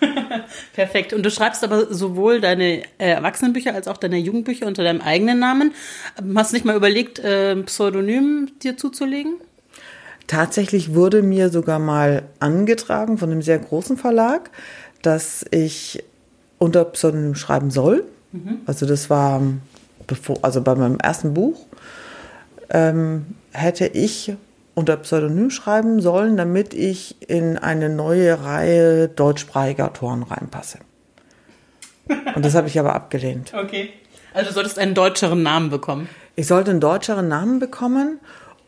[0.72, 1.12] Perfekt.
[1.12, 5.40] Und du schreibst aber sowohl deine äh, Erwachsenenbücher als auch deine Jugendbücher unter deinem eigenen
[5.40, 5.74] Namen.
[6.36, 9.34] Hast du nicht mal überlegt, äh, Pseudonym dir zuzulegen?
[10.26, 14.50] Tatsächlich wurde mir sogar mal angetragen von einem sehr großen Verlag,
[15.02, 16.02] dass ich
[16.58, 18.04] unter Pseudonym schreiben soll.
[18.32, 18.58] Mhm.
[18.66, 19.40] Also das war
[20.06, 21.66] bevor, also bei meinem ersten Buch
[22.70, 24.34] ähm, hätte ich
[24.74, 30.80] unter Pseudonym schreiben sollen, damit ich in eine neue Reihe deutschsprachiger Autoren reinpasse.
[32.34, 33.52] Und das habe ich aber abgelehnt.
[33.54, 33.90] Okay.
[34.34, 36.08] Also du solltest einen deutscheren Namen bekommen.
[36.36, 38.20] Ich sollte einen deutscheren Namen bekommen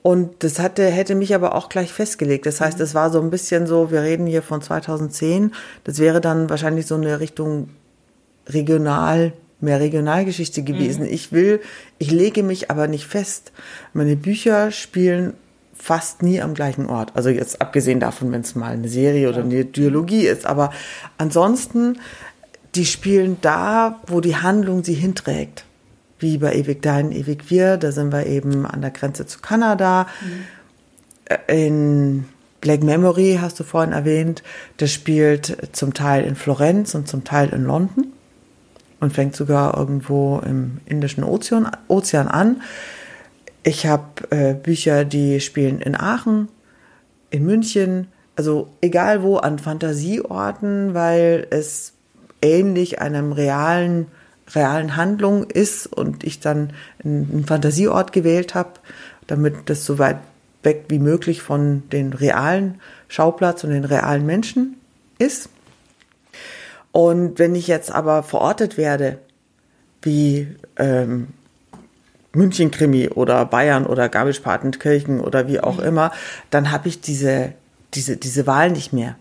[0.09, 2.47] und das hatte, hätte mich aber auch gleich festgelegt.
[2.47, 5.53] Das heißt, es war so ein bisschen so, wir reden hier von 2010.
[5.85, 7.69] Das wäre dann wahrscheinlich so eine Richtung
[8.47, 11.03] regional, mehr Regionalgeschichte gewesen.
[11.03, 11.13] Mhm.
[11.13, 11.61] Ich will,
[11.99, 13.53] ich lege mich aber nicht fest.
[13.93, 15.35] Meine Bücher spielen
[15.75, 17.13] fast nie am gleichen Ort.
[17.15, 20.47] Also jetzt abgesehen davon, wenn es mal eine Serie oder eine Dialogie ist.
[20.47, 20.73] Aber
[21.19, 21.99] ansonsten
[22.75, 25.67] die spielen da, wo die Handlung sie hinträgt.
[26.19, 30.07] Wie bei Ewig Dein, Ewig Wir, da sind wir eben an der Grenze zu Kanada.
[31.47, 32.25] In
[32.61, 34.43] Black Memory hast du vorhin erwähnt,
[34.79, 38.09] das spielt zum Teil in Florenz und zum Teil in London
[39.01, 42.63] und fängt sogar irgendwo im Indischen Ozean, Ozean an.
[43.63, 46.49] Ich habe äh, Bücher, die spielen in Aachen,
[47.31, 51.93] in München, also egal wo, an Fantasieorten, weil es
[52.41, 54.07] ähnlich einem realen,
[54.55, 56.73] realen Handlung ist und ich dann
[57.05, 58.71] einen, Fantasieort gewählt habe,
[59.27, 60.19] damit das so weit
[60.63, 64.77] weg wie möglich von den realen Schauplatz und den realen Menschen
[65.19, 65.49] ist.
[66.93, 69.19] Und wenn ich jetzt aber verortet werde,
[70.03, 71.29] wie ähm,
[72.33, 76.13] München-Krimi oder Bayern oder Garmisch-Partenkirchen oder wie auch immer,
[76.51, 77.53] dann habe ich diese,
[77.95, 79.17] diese, diese Wahl nicht mehr,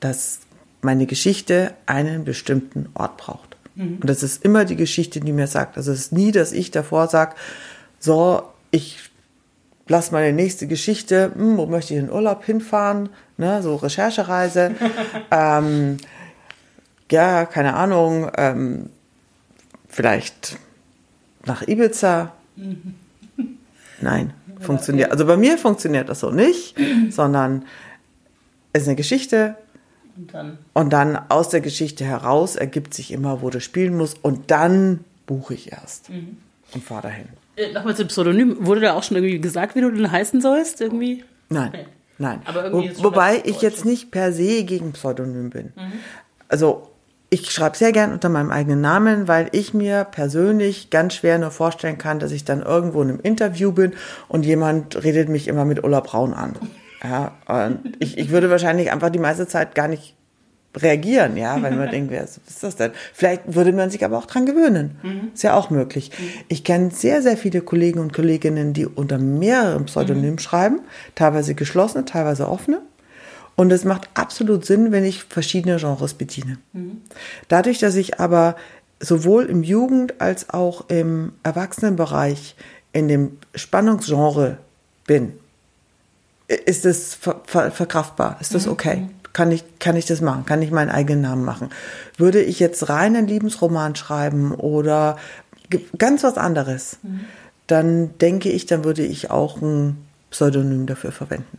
[0.00, 0.40] dass
[0.80, 3.51] meine Geschichte einen bestimmten Ort braucht.
[3.76, 5.76] Und das ist immer die Geschichte, die mir sagt.
[5.76, 7.34] Also es ist nie, dass ich davor sage,
[7.98, 8.98] so, ich
[9.88, 14.74] lass meine nächste Geschichte, hm, wo möchte ich in Urlaub hinfahren, ne, so Recherchereise.
[15.30, 15.96] ähm,
[17.10, 18.90] ja, keine Ahnung, ähm,
[19.88, 20.56] vielleicht
[21.44, 22.32] nach Ibiza.
[24.00, 25.10] Nein, funktioniert.
[25.10, 26.76] Also bei mir funktioniert das so nicht,
[27.10, 27.64] sondern
[28.72, 29.56] es ist eine Geschichte
[30.16, 30.58] Und dann.
[30.74, 35.04] und dann aus der Geschichte heraus ergibt sich immer, wo du spielen musst und dann
[35.26, 36.10] buche ich erst
[36.74, 37.28] und fahre dahin.
[37.56, 38.56] Äh, Nochmal zum Pseudonym.
[38.66, 40.80] Wurde da auch schon irgendwie gesagt, wie du denn heißen sollst?
[40.80, 41.24] Irgendwie?
[41.48, 41.86] Nein, Nee.
[42.18, 42.40] nein.
[42.70, 45.72] Wo, wobei ich jetzt nicht per se gegen Pseudonym bin.
[46.48, 46.88] Also
[47.30, 51.50] ich schreibe sehr gern unter meinem eigenen Namen, weil ich mir persönlich ganz schwer nur
[51.50, 53.92] vorstellen kann, dass ich dann irgendwo in einem Interview bin
[54.28, 56.54] und jemand redet mich immer mit Ulla Braun an.
[57.02, 60.14] Ja, und ich, ich würde wahrscheinlich einfach die meiste Zeit gar nicht
[60.76, 62.92] reagieren, ja, weil man denkt, wer ist, was ist das denn?
[63.12, 64.96] Vielleicht würde man sich aber auch dran gewöhnen.
[65.34, 66.10] Ist ja auch möglich.
[66.48, 70.80] Ich kenne sehr, sehr viele Kollegen und Kolleginnen, die unter mehreren Pseudonymen schreiben,
[71.14, 72.80] teilweise geschlossene, teilweise offene.
[73.54, 76.56] Und es macht absolut Sinn, wenn ich verschiedene Genres bediene.
[77.48, 78.56] Dadurch, dass ich aber
[78.98, 82.56] sowohl im Jugend- als auch im Erwachsenenbereich
[82.94, 84.56] in dem Spannungsgenre
[85.06, 85.34] bin,
[86.54, 88.36] ist es ver ver verkraftbar?
[88.40, 89.08] Ist das okay?
[89.32, 90.44] Kann ich, kann ich das machen?
[90.44, 91.70] Kann ich meinen eigenen Namen machen?
[92.18, 95.16] Würde ich jetzt rein einen Liebensroman schreiben oder
[95.98, 96.98] ganz was anderes,
[97.66, 99.96] dann denke ich, dann würde ich auch ein
[100.30, 101.58] Pseudonym dafür verwenden.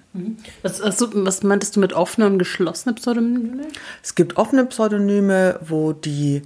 [0.62, 3.62] Was, was, was meintest du mit offenen und geschlossenen Pseudonymen?
[4.02, 6.42] Es gibt offene Pseudonyme, wo die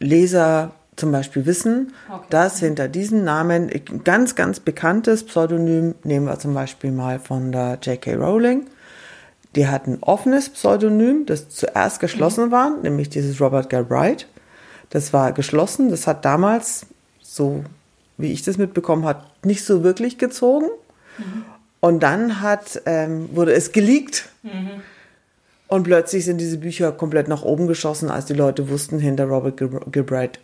[0.00, 2.26] Leser zum Beispiel wissen, Okay.
[2.30, 7.50] dass hinter diesen Namen ein ganz, ganz bekanntes Pseudonym, nehmen wir zum Beispiel mal von
[7.52, 8.14] der J.K.
[8.14, 8.66] Rowling,
[9.56, 14.26] die hat ein offenes Pseudonym, das zuerst geschlossen war, nämlich dieses Robert Galbraith.
[14.90, 16.86] Das war geschlossen, das hat damals,
[17.22, 17.64] so
[18.18, 20.66] wie ich das mitbekommen habe, nicht so wirklich gezogen.
[21.80, 24.28] Und dann hat, ähm, wurde es geleakt.
[25.68, 29.56] Und plötzlich sind diese Bücher komplett nach oben geschossen, als die Leute wussten, hinter Robert
[29.56, 30.38] Gil- Gilbride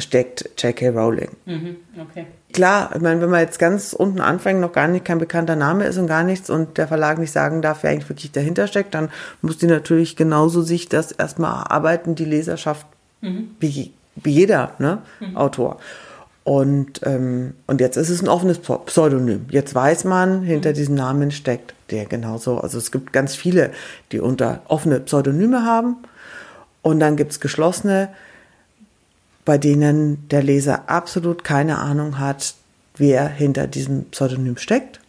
[0.00, 0.88] steckt J.K.
[0.90, 1.30] Rowling.
[1.46, 2.26] Okay.
[2.52, 5.84] Klar, ich meine, wenn man jetzt ganz unten anfängt, noch gar nicht kein bekannter Name
[5.84, 8.94] ist und gar nichts und der Verlag nicht sagen darf, wer eigentlich wirklich dahinter steckt,
[8.94, 9.10] dann
[9.42, 12.86] muss die natürlich genauso sich das erstmal erarbeiten, die Leserschaft,
[13.60, 14.98] wie, wie jeder ne,
[15.34, 15.78] Autor.
[16.42, 19.46] Und, ähm, und jetzt ist es ein offenes Pseu- Pseudonym.
[19.50, 22.58] Jetzt weiß man, hinter diesem Namen steckt der genauso.
[22.58, 23.70] Also es gibt ganz viele,
[24.10, 25.96] die unter offene Pseudonyme haben.
[26.82, 28.08] Und dann gibt's geschlossene,
[29.50, 32.54] bei denen der Leser absolut keine Ahnung hat,
[32.96, 35.00] wer hinter diesem Pseudonym steckt.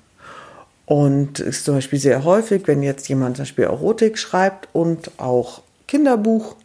[0.88, 5.12] Und es ist zum Beispiel sehr häufig, wenn jetzt jemand zum Beispiel Erotik schreibt und
[5.20, 6.56] auch Kinderbuch,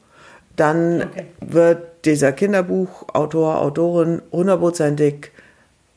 [0.56, 1.26] dann Okay.
[1.42, 5.32] wird dieser Kinderbuchautor, Autorin hundertprozentig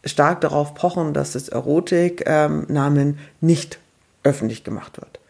[0.04, 3.80] stark darauf pochen, dass das Erotik-Namen nicht
[4.24, 5.22] öffentlich gemacht wird.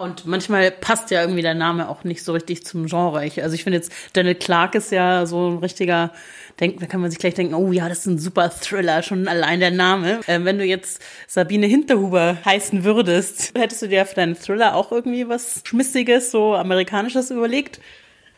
[0.00, 3.26] Und manchmal passt ja irgendwie der Name auch nicht so richtig zum Genre.
[3.26, 6.10] Ich, also ich finde jetzt, Daniel Clark ist ja so ein richtiger,
[6.58, 9.28] denk, da kann man sich gleich denken, oh ja, das ist ein super Thriller, schon
[9.28, 10.20] allein der Name.
[10.26, 14.90] Ähm, wenn du jetzt Sabine Hinterhuber heißen würdest, hättest du dir für deinen Thriller auch
[14.90, 17.78] irgendwie was Schmissiges, so Amerikanisches überlegt?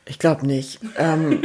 [0.05, 0.81] Ich glaube nicht.
[0.99, 1.45] Ähm,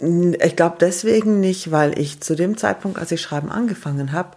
[0.00, 4.30] ich glaube deswegen nicht, weil ich zu dem Zeitpunkt, als ich Schreiben angefangen habe,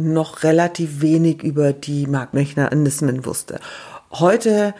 [0.00, 3.60] noch relativ wenig über die Marktmechanismen wusste.
[4.10, 4.74] Heute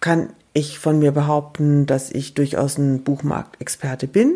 [0.00, 4.34] kann ich von mir behaupten, dass ich durchaus ein Buchmarktexperte bin.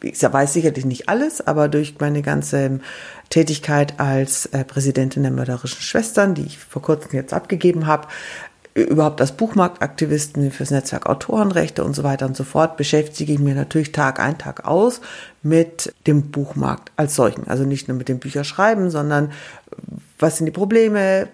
[0.00, 2.80] Ich weiß sicherlich nicht alles, aber durch meine ganze
[3.30, 8.08] Tätigkeit als äh, Präsidentin der mörderischen Schwestern, die ich vor kurzem jetzt abgegeben habe,
[8.82, 13.54] überhaupt als Buchmarktaktivistin fürs Netzwerk Autorenrechte und so weiter und so fort beschäftige ich mich
[13.54, 15.00] natürlich Tag ein, Tag aus
[15.42, 17.46] mit dem Buchmarkt als solchen.
[17.48, 19.32] Also nicht nur mit dem Bücherschreiben, sondern
[20.18, 21.28] was sind die Probleme,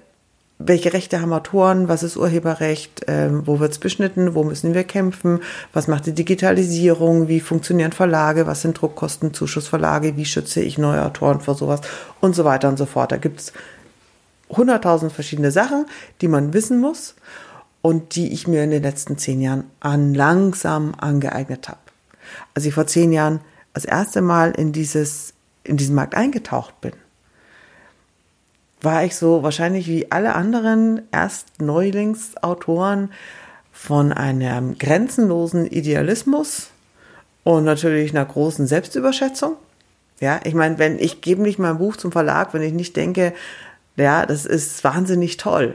[0.58, 5.40] welche Rechte haben Autoren, was ist Urheberrecht, ähm, wo wird's beschnitten, wo müssen wir kämpfen,
[5.72, 11.04] was macht die Digitalisierung, wie funktionieren Verlage, was sind Druckkosten, Zuschussverlage, wie schütze ich neue
[11.04, 11.80] Autoren vor sowas?
[12.20, 13.10] Und so weiter und so fort.
[13.10, 13.52] Da gibt's
[14.56, 15.86] hunderttausend verschiedene Sachen,
[16.20, 17.14] die man wissen muss
[17.82, 21.78] und die ich mir in den letzten zehn Jahren an langsam angeeignet habe.
[22.54, 23.40] Als ich vor zehn Jahren
[23.72, 26.92] das erste Mal in dieses in diesen Markt eingetaucht bin,
[28.80, 33.10] war ich so wahrscheinlich wie alle anderen erst Neulingsautoren
[33.72, 36.68] von einem grenzenlosen Idealismus
[37.42, 39.56] und natürlich einer großen Selbstüberschätzung.
[40.20, 43.32] Ja, ich meine, wenn ich gebe nicht mein Buch zum Verlag, wenn ich nicht denke,
[43.96, 45.74] ja, das ist wahnsinnig toll.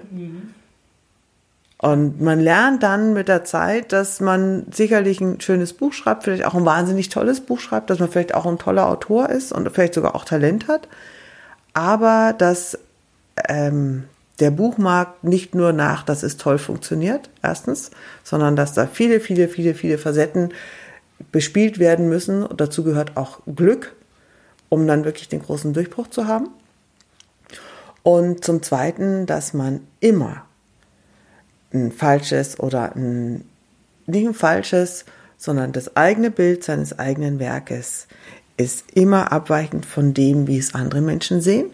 [1.81, 6.43] Und man lernt dann mit der Zeit, dass man sicherlich ein schönes Buch schreibt, vielleicht
[6.43, 9.69] auch ein wahnsinnig tolles Buch schreibt, dass man vielleicht auch ein toller Autor ist und
[9.71, 10.89] vielleicht sogar auch Talent hat.
[11.73, 12.77] Aber dass
[13.47, 14.03] ähm,
[14.41, 17.91] der Buchmarkt nicht nur nach, dass es toll funktioniert, erstens,
[18.23, 20.53] sondern dass da viele, viele, viele, viele Facetten
[21.31, 22.45] bespielt werden müssen.
[22.45, 23.95] Und dazu gehört auch Glück,
[24.67, 26.49] um dann wirklich den großen Durchbruch zu haben.
[28.03, 30.45] Und zum Zweiten, dass man immer
[31.73, 33.45] ein falsches oder ein,
[34.05, 35.05] nicht ein falsches,
[35.37, 38.07] sondern das eigene Bild seines eigenen Werkes
[38.57, 41.67] ist immer abweichend von dem, wie es andere Menschen sehen,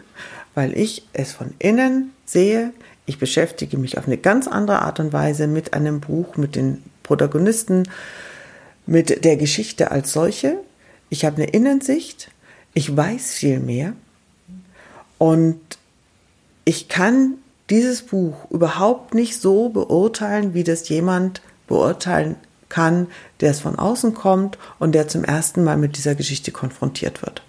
[0.53, 2.73] weil ich es von innen sehe.
[3.07, 6.83] Ich beschäftige mich auf eine ganz andere Art und Weise mit einem Buch, mit den
[7.01, 7.89] Protagonisten,
[8.85, 10.57] mit der Geschichte als solche.
[11.09, 12.29] Ich habe eine Innensicht,
[12.75, 13.93] ich weiß viel mehr
[15.17, 15.59] und
[16.65, 17.35] ich kann
[17.69, 22.35] dieses Buch überhaupt nicht so beurteilen, wie das jemand beurteilen
[22.69, 23.07] kann,
[23.39, 27.41] der es von außen kommt und der zum ersten Mal mit dieser Geschichte konfrontiert wird.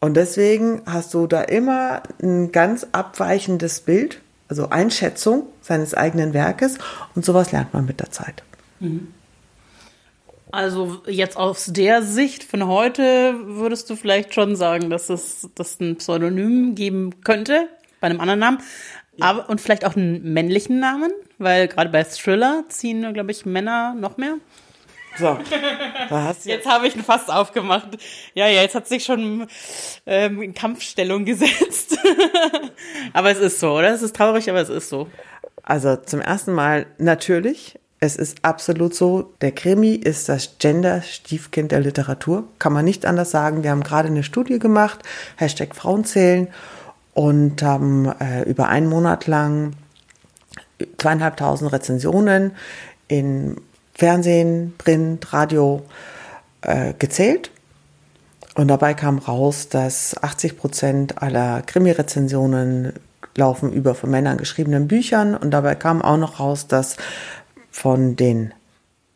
[0.00, 6.78] Und deswegen hast du da immer ein ganz abweichendes Bild, also Einschätzung seines eigenen Werkes
[7.14, 8.42] und sowas lernt man mit der Zeit.
[10.52, 15.80] Also jetzt aus der Sicht von heute würdest du vielleicht schon sagen, dass es dass
[15.80, 17.68] ein Pseudonym geben könnte
[18.00, 18.58] bei einem anderen Namen,
[19.20, 23.94] aber und vielleicht auch einen männlichen Namen, weil gerade bei Thriller ziehen, glaube ich, Männer
[23.94, 24.36] noch mehr.
[25.18, 25.38] So,
[26.08, 27.88] da hast du Jetzt habe ich ein Fass aufgemacht.
[28.34, 29.46] Ja, ja, jetzt hat sich schon
[30.06, 31.98] ähm, in Kampfstellung gesetzt.
[33.12, 33.92] aber es ist so, oder?
[33.92, 35.08] Es ist traurig, aber es ist so.
[35.62, 37.79] Also zum ersten Mal natürlich.
[38.02, 39.34] Es ist absolut so.
[39.42, 42.44] Der Krimi ist das Gender-Stiefkind der Literatur.
[42.58, 43.62] Kann man nicht anders sagen.
[43.62, 45.00] Wir haben gerade eine Studie gemacht,
[45.36, 46.48] Hashtag Frauenzählen,
[47.12, 49.72] und haben äh, über einen Monat lang
[50.96, 52.52] zweieinhalbtausend Rezensionen
[53.08, 53.56] in
[53.94, 55.82] Fernsehen, Print, Radio
[56.62, 57.50] äh, gezählt.
[58.54, 62.94] Und dabei kam raus, dass 80 Prozent aller Krimi-Rezensionen
[63.36, 65.34] laufen über von Männern geschriebenen Büchern.
[65.34, 66.96] Und dabei kam auch noch raus, dass
[67.70, 68.52] von den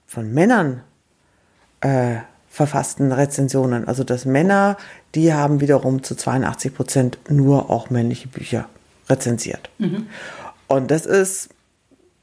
[0.06, 0.82] von Männern
[1.80, 2.16] äh,
[2.48, 4.76] verfassten Rezensionen, also dass Männer,
[5.16, 8.68] die haben wiederum zu 82 Prozent nur auch männliche Bücher
[9.10, 9.70] rezensiert.
[10.68, 11.48] Und das ist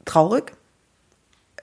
[0.06, 0.54] traurig,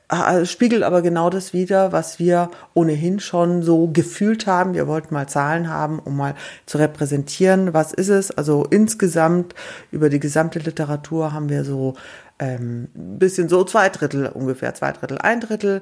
[0.09, 4.73] äh, spiegelt aber genau das wider, was wir ohnehin schon so gefühlt haben.
[4.73, 8.31] Wir wollten mal Zahlen haben, um mal zu repräsentieren, was ist es.
[8.31, 9.53] Also insgesamt
[9.91, 11.95] über die gesamte Literatur haben wir so
[12.39, 15.81] ähm, ein bisschen so zwei Drittel ungefähr, zwei Drittel, ein Drittel.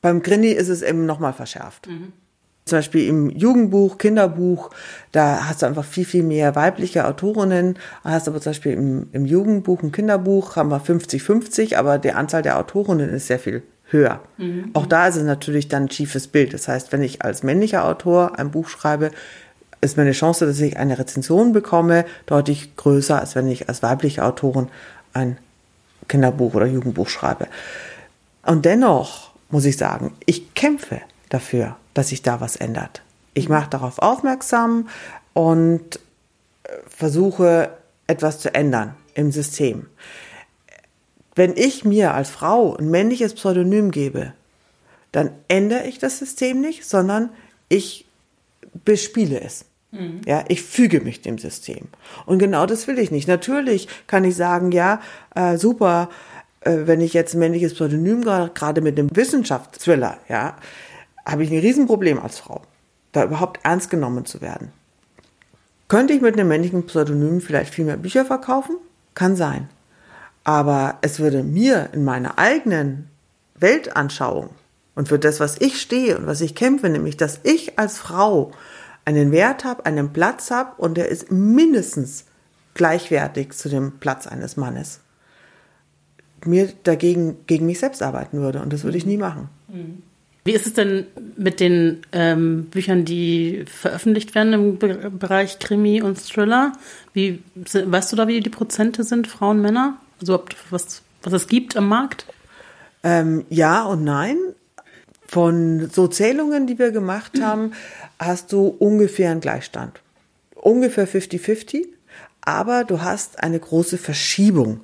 [0.00, 1.86] Beim Grini ist es eben nochmal verschärft.
[2.66, 4.70] Zum Beispiel im Jugendbuch, Kinderbuch,
[5.12, 7.78] da hast du einfach viel, viel mehr weibliche Autorinnen.
[8.04, 12.40] Hast aber zum Beispiel im, im Jugendbuch, im Kinderbuch haben wir 50-50, aber die Anzahl
[12.40, 14.20] der Autorinnen ist sehr viel höher.
[14.72, 16.54] Auch da ist es natürlich dann ein schiefes Bild.
[16.54, 19.10] Das heißt, wenn ich als männlicher Autor ein Buch schreibe,
[19.82, 24.24] ist meine Chance, dass ich eine Rezension bekomme, deutlich größer, als wenn ich als weibliche
[24.24, 24.68] Autorin
[25.12, 25.36] ein
[26.08, 27.48] Kinderbuch oder Jugendbuch schreibe.
[28.44, 33.02] Und dennoch muss ich sagen, ich kämpfe dafür, dass sich da was ändert.
[33.34, 34.88] Ich mache darauf aufmerksam
[35.32, 35.96] und
[36.64, 37.70] äh, versuche
[38.06, 39.86] etwas zu ändern im System.
[41.34, 44.32] Wenn ich mir als Frau ein männliches Pseudonym gebe,
[45.10, 47.30] dann ändere ich das System nicht, sondern
[47.68, 48.06] ich
[48.84, 49.64] bespiele es.
[50.26, 51.88] Ja, ich füge mich dem System.
[52.26, 53.28] Und genau das will ich nicht.
[53.28, 55.00] Natürlich kann ich sagen, ja,
[55.34, 56.10] äh, super,
[56.60, 60.56] äh, wenn ich jetzt ein männliches Pseudonym gerade mit einem Wissenschaftsthriller, ja,
[61.24, 62.62] habe ich ein Riesenproblem als Frau,
[63.12, 64.72] da überhaupt ernst genommen zu werden.
[65.88, 68.76] Könnte ich mit einem männlichen Pseudonym vielleicht viel mehr Bücher verkaufen?
[69.14, 69.68] Kann sein.
[70.42, 73.08] Aber es würde mir in meiner eigenen
[73.54, 74.50] Weltanschauung
[74.94, 78.52] und für das, was ich stehe und was ich kämpfe, nämlich, dass ich als Frau
[79.04, 82.24] einen Wert habe, einen Platz habe und der ist mindestens
[82.74, 85.00] gleichwertig zu dem Platz eines Mannes,
[86.44, 88.60] mir dagegen gegen mich selbst arbeiten würde.
[88.60, 89.48] Und das würde ich nie machen.
[90.44, 96.02] Wie ist es denn mit den ähm, Büchern, die veröffentlicht werden im Be Bereich Krimi
[96.02, 96.72] und Thriller?
[97.14, 99.96] Wie, weißt du da, wie die Prozente sind, Frauen, Männer?
[100.20, 102.26] Also was, was es gibt am Markt?
[103.02, 104.36] Ähm, ja und nein.
[105.34, 107.72] Von so Zählungen, die wir gemacht haben,
[108.20, 110.00] hast du ungefähr einen Gleichstand.
[110.54, 111.86] Ungefähr 50-50,
[112.42, 114.78] aber du hast eine große Verschiebung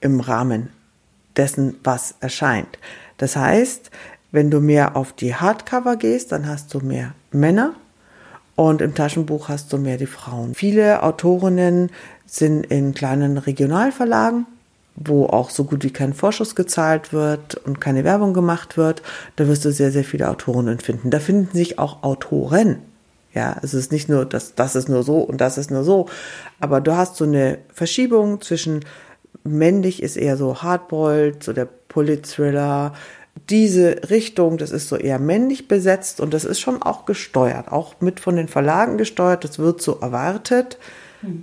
[0.00, 0.70] im Rahmen
[1.36, 2.80] dessen, was erscheint.
[3.16, 3.92] Das heißt,
[4.32, 7.76] wenn du mehr auf die Hardcover gehst, dann hast du mehr Männer
[8.56, 10.56] und im Taschenbuch hast du mehr die Frauen.
[10.56, 11.92] Viele Autorinnen
[12.26, 14.46] sind in kleinen Regionalverlagen,
[14.96, 19.02] wo auch so gut wie kein Vorschuss gezahlt wird und keine Werbung gemacht wird.
[19.36, 21.10] Da wirst du sehr, sehr viele Autorinnen finden.
[21.10, 22.78] Da finden sich auch Autoren.
[23.34, 26.06] Ja, es ist nicht nur, das, das ist nur so und das ist nur so.
[26.58, 28.80] Aber du hast so eine Verschiebung zwischen
[29.44, 32.94] männlich ist eher so Hardboiled, so der Polit-Thriller.
[33.50, 38.00] Diese Richtung, das ist so eher männlich besetzt und das ist schon auch gesteuert, auch
[38.00, 39.44] mit von den Verlagen gesteuert.
[39.44, 40.78] Das wird so erwartet,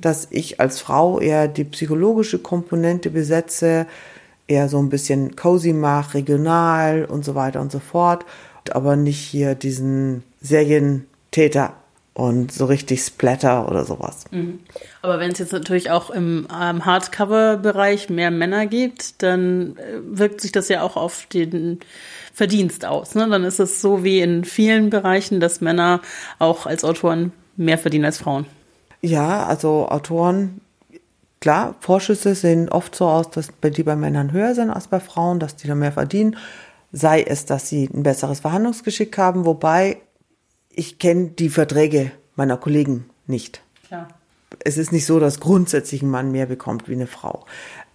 [0.02, 3.88] dass ich als Frau eher die psychologische Komponente besetze,
[4.48, 8.26] eher so ein bisschen cozy mache, regional und so weiter und so fort,
[8.72, 11.74] aber nicht hier diesen Serientäter
[12.14, 14.26] und so richtig Splatter oder sowas.
[15.02, 20.42] Aber wenn es jetzt natürlich auch im ähm, Hardcover-Bereich mehr Männer gibt, dann äh, wirkt
[20.42, 21.80] sich das ja auch auf den
[22.34, 23.16] Verdienst aus.
[23.16, 23.28] Ne?
[23.30, 26.02] Dann ist es so wie in vielen Bereichen, dass Männer
[26.38, 28.46] auch als Autoren mehr verdienen als Frauen.
[29.06, 30.62] Ja, also Autoren,
[31.42, 35.02] klar, Vorschüsse sehen oft so aus, dass bei- die bei Männern höher sind als bei
[35.02, 36.38] Frauen, dass die da mehr verdienen.
[36.94, 39.98] Sei es, dass sie ein besseres Verhandlungsgeschick haben, wobei
[40.70, 43.62] ich kenne die Verträge meiner Kollegen nicht.
[43.88, 44.08] Klar.
[44.64, 47.46] Es ist nicht so, dass grundsätzlich ein Mann mehr bekommt wie eine Frau.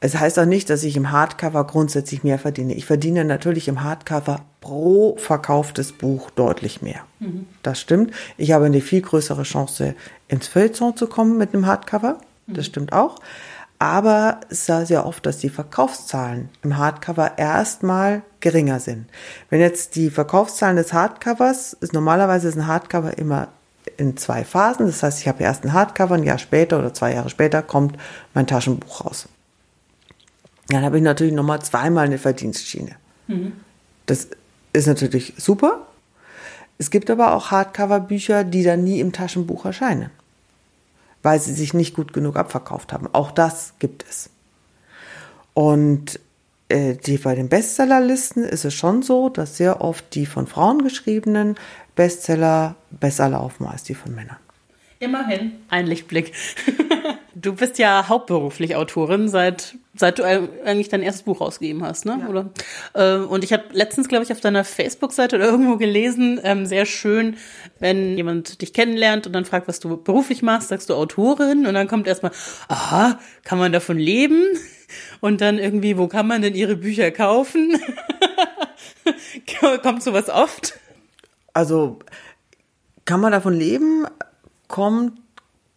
[0.00, 2.74] Es heißt auch nicht, dass ich im Hardcover grundsätzlich mehr verdiene.
[2.74, 7.00] Ich verdiene natürlich im Hardcover pro verkauftes Buch deutlich mehr.
[7.62, 8.12] Das stimmt.
[8.36, 9.94] Ich habe eine viel größere Chance,
[10.28, 12.18] ins Feuilleton zu kommen mit einem Hardcover.
[12.46, 13.18] Das stimmt auch.
[13.80, 19.06] Aber es sah sehr oft, dass die Verkaufszahlen im Hardcover erstmal geringer sind.
[19.50, 23.48] Wenn jetzt die Verkaufszahlen des Hardcovers, ist normalerweise ist ein Hardcover immer
[23.96, 24.86] in zwei Phasen.
[24.86, 27.96] Das heißt, ich habe erst ein Hardcover, ein Jahr später oder zwei Jahre später kommt
[28.34, 29.28] mein Taschenbuch raus.
[30.68, 32.96] Dann habe ich natürlich nochmal zweimal eine Verdienstschiene.
[34.06, 34.28] Das
[34.72, 35.86] ist natürlich super.
[36.78, 40.10] Es gibt aber auch Hardcover-Bücher, die dann nie im Taschenbuch erscheinen,
[41.22, 43.08] weil sie sich nicht gut genug abverkauft haben.
[43.12, 44.30] Auch das gibt es.
[45.54, 46.20] Und
[46.68, 50.82] äh, die, bei den Bestsellerlisten ist es schon so, dass sehr oft die von Frauen
[50.82, 51.56] geschriebenen
[51.96, 54.36] Bestseller besser laufen als die von Männern.
[55.00, 55.52] Immerhin.
[55.68, 56.32] Ein Lichtblick.
[57.40, 62.26] Du bist ja hauptberuflich Autorin, seit, seit du eigentlich dein erstes Buch rausgegeben hast, ne?
[62.28, 62.50] Oder?
[62.94, 66.84] Äh, Und ich habe letztens, glaube ich, auf deiner Facebook-Seite oder irgendwo gelesen, ähm, sehr
[66.84, 67.36] schön,
[67.78, 71.74] wenn jemand dich kennenlernt und dann fragt, was du beruflich machst, sagst du Autorin und
[71.74, 72.32] dann kommt erstmal,
[72.66, 74.42] aha, kann man davon leben?
[75.20, 77.80] Und dann irgendwie, wo kann man denn ihre Bücher kaufen?
[79.82, 80.78] kommt sowas oft?
[81.52, 82.00] Also
[83.04, 84.06] kann man davon leben?
[84.68, 85.18] Kommt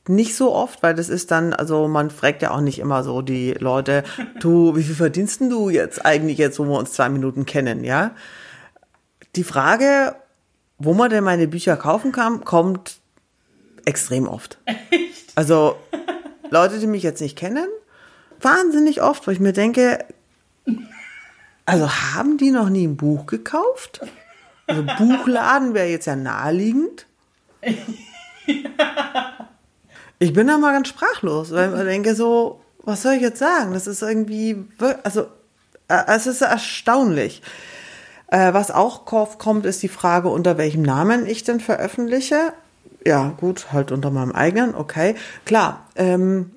[0.08, 3.22] nicht so oft, weil das ist dann, also man fragt ja auch nicht immer so
[3.22, 4.04] die Leute,
[4.40, 7.84] du, wie viel verdienst denn du jetzt eigentlich jetzt, wo wir uns zwei Minuten kennen,
[7.84, 8.12] ja?
[9.36, 10.16] Die Frage,
[10.78, 13.00] wo man denn meine Bücher kaufen kann, kommt
[13.86, 14.58] extrem oft.
[15.34, 15.78] Also
[16.50, 17.68] Leute, die mich jetzt nicht kennen,
[18.42, 20.04] wahnsinnig oft, wo ich mir denke,
[21.66, 24.02] also haben die noch nie ein Buch gekauft?
[24.68, 27.06] Also Buchladen wäre jetzt ja naheliegend.
[30.20, 33.74] Ich bin da mal ganz sprachlos, weil ich denke so, was soll ich jetzt sagen?
[33.74, 34.56] Das ist irgendwie,
[35.02, 35.22] also
[35.88, 37.42] äh, es ist erstaunlich.
[38.28, 42.54] Äh, Was auch kommt, ist die Frage, unter welchem Namen ich denn veröffentliche.
[43.06, 45.16] Ja, gut, halt unter meinem eigenen, okay.
[45.46, 46.52] Klar, ähm,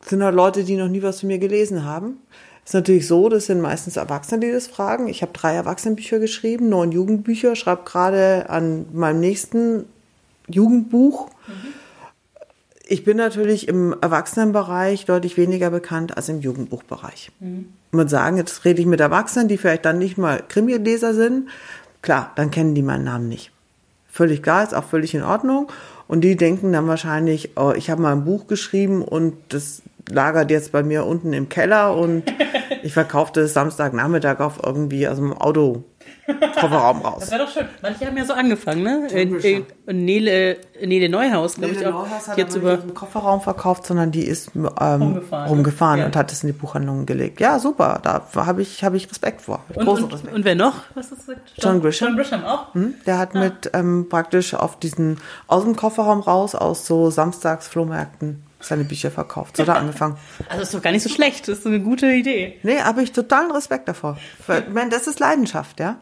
[0.00, 2.18] sind halt Leute, die noch nie was von mir gelesen haben.
[2.64, 5.08] Ist natürlich so, das sind meistens Erwachsene, die das fragen.
[5.08, 9.86] Ich habe drei Erwachsenenbücher geschrieben, neun Jugendbücher, schreibe gerade an meinem nächsten
[10.48, 11.30] Jugendbuch.
[12.86, 17.30] Ich bin natürlich im Erwachsenenbereich deutlich weniger bekannt als im Jugendbuchbereich.
[17.40, 21.48] Ich muss sagen, jetzt rede ich mit Erwachsenen, die vielleicht dann nicht mal Krimi-Leser sind.
[22.00, 23.50] Klar, dann kennen die meinen Namen nicht.
[24.10, 25.70] Völlig klar, ist auch völlig in Ordnung.
[26.06, 30.50] Und die denken dann wahrscheinlich, oh, ich habe mal ein Buch geschrieben und das lagert
[30.50, 32.24] jetzt bei mir unten im Keller und
[32.82, 35.84] Ich verkaufte es Samstagnachmittag auf irgendwie aus dem Auto
[36.28, 37.20] Kofferraum raus.
[37.20, 37.66] Das wäre doch schön.
[37.82, 39.08] Manche haben ja so angefangen, ne?
[39.10, 41.92] Äh, äh, Nele, Nele Neuhaus, glaube ich auch.
[41.92, 42.88] Neuhaus hat Jetzt aber nicht über.
[42.88, 46.00] im Kofferraum verkauft, sondern die ist ähm, Rumgefahren, rumgefahren?
[46.00, 46.06] Ja.
[46.06, 47.40] und hat es in die Buchhandlung gelegt.
[47.40, 48.00] Ja, super.
[48.02, 49.64] Da habe ich, habe ich Respekt vor.
[49.74, 50.34] Und, Großen und, Respekt.
[50.34, 50.74] und wer noch?
[50.94, 51.36] Was ist das?
[51.56, 52.08] John Grisham.
[52.08, 52.74] John Grisham auch.
[52.74, 52.94] Hm?
[53.06, 58.82] Der hat mit ähm, praktisch auf diesen aus dem Kofferraum raus aus so Samstagsflohmärkten seine
[58.84, 59.56] Bücher verkauft.
[59.56, 60.16] So hat er angefangen.
[60.48, 61.46] Also ist doch gar nicht so schlecht.
[61.48, 62.58] Das ist so eine gute Idee.
[62.64, 64.18] Nee, habe ich totalen Respekt davor.
[64.44, 65.96] Für- Ich meine, das ist Leidenschaft, ja.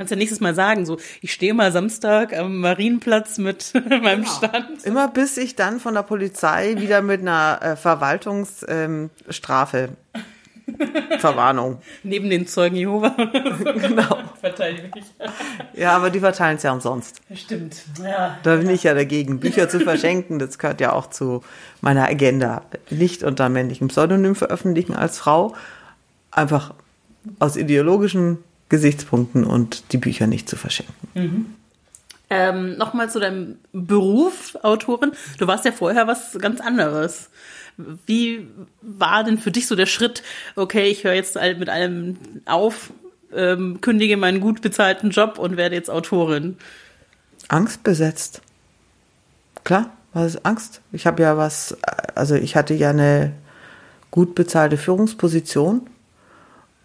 [0.00, 4.82] Kannst ja nächstes Mal sagen, so, ich stehe mal Samstag am Marienplatz mit meinem Stand.
[4.84, 9.88] Immer bis ich dann von der Polizei wieder mit einer äh, Verwaltungsstrafe ähm,
[11.18, 11.82] Verwarnung.
[12.02, 13.14] Neben den Zeugen Jehova.
[13.18, 14.16] Genau.
[14.40, 15.04] Verteidige mich.
[15.74, 17.20] Ja, aber die verteilen es ja umsonst.
[17.34, 17.84] Stimmt.
[18.02, 18.38] Ja.
[18.42, 19.38] Da bin ich ja dagegen.
[19.38, 21.42] Bücher zu verschenken, das gehört ja auch zu
[21.82, 22.62] meiner Agenda.
[22.88, 25.54] Nicht unter männlichem Pseudonym veröffentlichen als Frau.
[26.30, 26.72] Einfach
[27.38, 28.38] aus ideologischen
[28.70, 31.54] Gesichtspunkten und die Bücher nicht zu verschenken.
[32.30, 35.12] Ähm, Nochmal zu deinem Beruf, Autorin.
[35.38, 37.28] Du warst ja vorher was ganz anderes.
[38.06, 38.46] Wie
[38.80, 40.22] war denn für dich so der Schritt,
[40.56, 42.16] okay, ich höre jetzt mit allem
[42.46, 42.92] auf,
[43.34, 46.56] ähm, kündige meinen gut bezahlten Job und werde jetzt Autorin?
[47.48, 48.42] Angst besetzt.
[49.64, 50.80] Klar, was ist Angst?
[50.92, 51.76] Ich habe ja was,
[52.14, 53.32] also ich hatte ja eine
[54.10, 55.82] gut bezahlte Führungsposition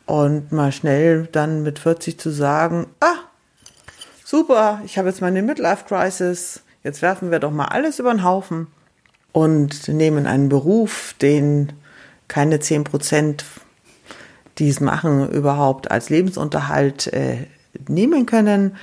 [0.06, 3.16] und mal schnell dann mit 40 zu sagen, ah,
[4.24, 8.68] super, ich habe jetzt meine Midlife-Crisis, jetzt werfen wir doch mal alles über den Haufen
[9.32, 11.74] und nehmen einen Beruf, den
[12.28, 13.46] keine 10 Prozent,
[14.58, 17.48] die es machen, überhaupt als Lebensunterhalt äh,
[17.88, 18.76] nehmen können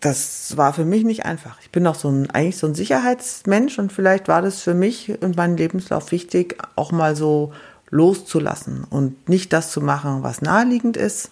[0.00, 1.58] das war für mich nicht einfach.
[1.60, 5.20] Ich bin auch so ein, eigentlich so ein Sicherheitsmensch und vielleicht war das für mich
[5.22, 7.52] und meinen Lebenslauf wichtig, auch mal so
[7.90, 11.30] loszulassen und nicht das zu machen, was naheliegend ist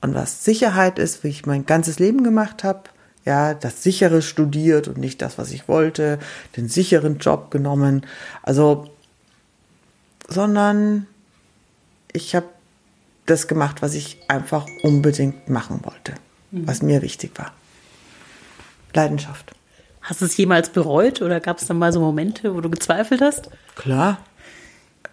[0.00, 2.82] und was Sicherheit ist, wie ich mein ganzes Leben gemacht habe.
[3.24, 6.18] Ja, das sichere studiert und nicht das, was ich wollte,
[6.56, 8.04] den sicheren Job genommen.
[8.42, 8.90] Also,
[10.28, 11.06] sondern
[12.12, 12.46] ich habe
[13.26, 16.14] das gemacht, was ich einfach unbedingt machen wollte,
[16.50, 17.52] was mir wichtig war.
[18.92, 19.52] Leidenschaft.
[20.00, 23.20] Hast du es jemals bereut oder gab es dann mal so Momente, wo du gezweifelt
[23.20, 23.50] hast?
[23.76, 24.18] Klar.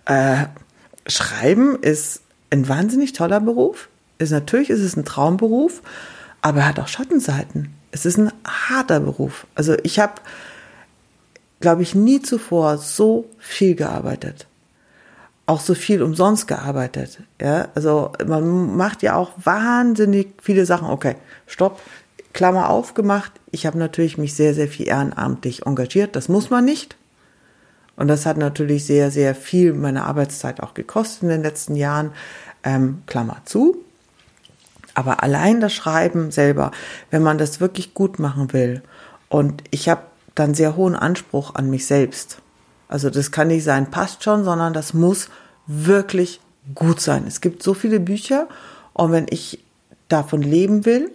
[0.06, 0.46] Äh,
[1.08, 3.89] Schreiben ist ein wahnsinnig toller Beruf.
[4.18, 5.82] Ist natürlich ist es ein Traumberuf,
[6.41, 7.74] aber er hat auch Schattenseiten.
[7.91, 9.47] Es ist ein harter Beruf.
[9.56, 10.14] Also ich habe,
[11.60, 14.47] glaube ich, nie zuvor so viel gearbeitet.
[15.45, 17.20] Auch so viel umsonst gearbeitet.
[17.41, 20.89] Ja, also man macht ja auch wahnsinnig viele Sachen.
[20.89, 21.16] Okay,
[21.47, 21.82] stopp.
[22.34, 23.32] Klammer aufgemacht.
[23.50, 26.16] Ich habe natürlich mich sehr, sehr viel ehrenamtlich engagiert.
[26.16, 26.95] Das muss man nicht.
[28.00, 32.12] Und das hat natürlich sehr, sehr viel meiner Arbeitszeit auch gekostet in den letzten Jahren.
[32.64, 33.78] Ähm, Klammer zu.
[34.93, 36.72] Aber allein das Schreiben selber,
[37.12, 38.82] wenn man das wirklich gut machen will,
[39.28, 42.41] und ich habe dann sehr hohen Anspruch an mich selbst.
[42.88, 45.30] Also das kann nicht sein, passt schon, sondern das muss
[45.68, 46.39] wirklich
[46.76, 47.26] gut sein.
[47.28, 48.47] Es gibt so viele Bücher
[48.93, 49.64] und wenn ich
[50.08, 51.12] davon leben will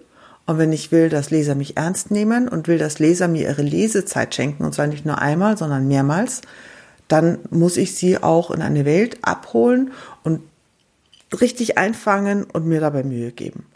[0.46, 3.62] und wenn ich will, dass Leser mich ernst nehmen und will, dass Leser mir ihre
[3.62, 6.42] Lesezeit schenken, und zwar nicht nur einmal, sondern mehrmals,
[7.08, 9.92] dann muss ich sie auch in eine Welt abholen
[10.22, 10.40] und
[11.40, 13.66] richtig einfangen und mir dabei Mühe geben.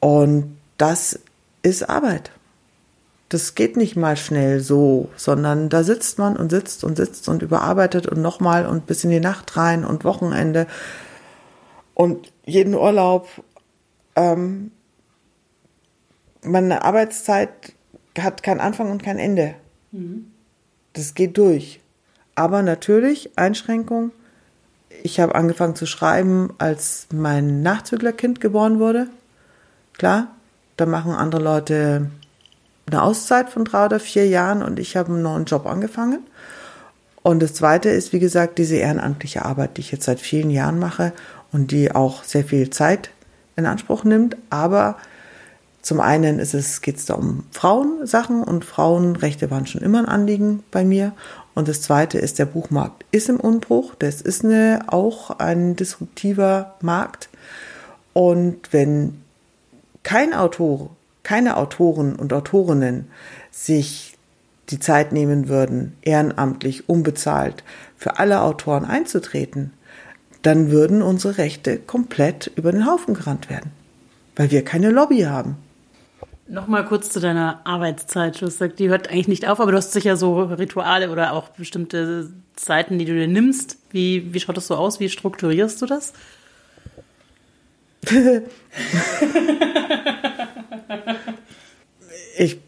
[0.00, 1.20] Und das
[1.62, 2.32] ist Arbeit.
[3.28, 7.42] Das geht nicht mal schnell so, sondern da sitzt man und sitzt und sitzt und
[7.42, 10.66] überarbeitet und nochmal und bis in die Nacht rein und Wochenende
[11.94, 13.28] und jeden Urlaub.
[14.16, 14.72] Ähm,
[16.42, 17.50] meine Arbeitszeit
[18.18, 19.54] hat keinen Anfang und kein Ende.
[20.94, 21.80] Das geht durch.
[22.40, 24.12] Aber natürlich, Einschränkung.
[25.02, 29.08] Ich habe angefangen zu schreiben, als mein Nachzüglerkind geboren wurde.
[29.92, 30.28] Klar,
[30.78, 32.10] da machen andere Leute
[32.86, 36.20] eine Auszeit von drei oder vier Jahren und ich habe einen neuen Job angefangen.
[37.22, 40.78] Und das Zweite ist, wie gesagt, diese ehrenamtliche Arbeit, die ich jetzt seit vielen Jahren
[40.78, 41.12] mache
[41.52, 43.10] und die auch sehr viel Zeit
[43.56, 44.38] in Anspruch nimmt.
[44.48, 44.96] Aber
[45.82, 50.84] zum einen geht es da um Frauensachen und Frauenrechte waren schon immer ein Anliegen bei
[50.84, 51.12] mir.
[51.60, 53.94] Und das Zweite ist, der Buchmarkt ist im Unbruch.
[53.94, 57.28] Das ist eine, auch ein disruptiver Markt.
[58.14, 59.20] Und wenn
[60.02, 60.88] kein Autor,
[61.22, 63.08] keine Autoren und Autorinnen
[63.50, 64.16] sich
[64.70, 67.62] die Zeit nehmen würden, ehrenamtlich, unbezahlt
[67.94, 69.74] für alle Autoren einzutreten,
[70.40, 73.70] dann würden unsere Rechte komplett über den Haufen gerannt werden,
[74.34, 75.58] weil wir keine Lobby haben.
[76.50, 78.40] Nochmal kurz zu deiner Arbeitszeit.
[78.40, 81.32] Du hast gesagt, die hört eigentlich nicht auf, aber du hast sicher so Rituale oder
[81.32, 83.76] auch bestimmte Zeiten, die du dir nimmst.
[83.90, 84.98] Wie, wie schaut das so aus?
[84.98, 86.12] Wie strukturierst du das?
[92.36, 92.58] Ich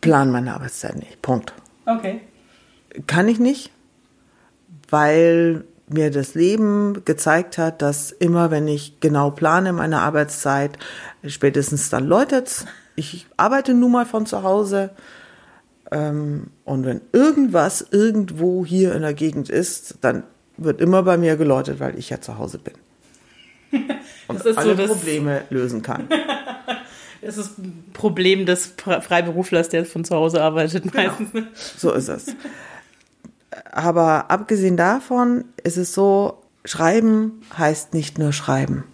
[0.00, 1.20] plane meine Arbeitszeit nicht.
[1.20, 1.52] Punkt.
[1.84, 2.20] Okay.
[3.08, 3.72] Kann ich nicht,
[4.88, 10.78] weil mir das Leben gezeigt hat, dass immer, wenn ich genau plane meine Arbeitszeit,
[11.26, 12.66] spätestens dann läutet's.
[12.96, 14.90] Ich arbeite nun mal von zu Hause.
[15.90, 20.22] Ähm, und wenn irgendwas irgendwo hier in der Gegend ist, dann
[20.56, 22.74] wird immer bei mir geläutet, weil ich ja zu Hause bin.
[24.28, 26.08] Und Das ist so alle Probleme lösen kann.
[27.20, 31.32] Das ist ein Problem des Fre- Freiberuflers, der von zu Hause arbeitet meistens.
[31.32, 31.46] ne?
[31.74, 32.26] So ist es.
[33.72, 38.84] Aber abgesehen davon ist es so, Schreiben heißt nicht nur Schreiben.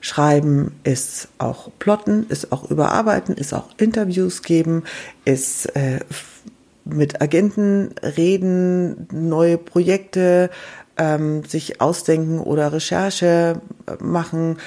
[0.00, 4.84] Schreiben ist auch Plotten, ist auch Überarbeiten, ist auch Interviews geben,
[5.24, 6.00] ist äh,
[6.84, 10.50] mit Agenten reden, neue Projekte
[10.96, 14.58] ähm, sich ausdenken oder Recherche äh, machen,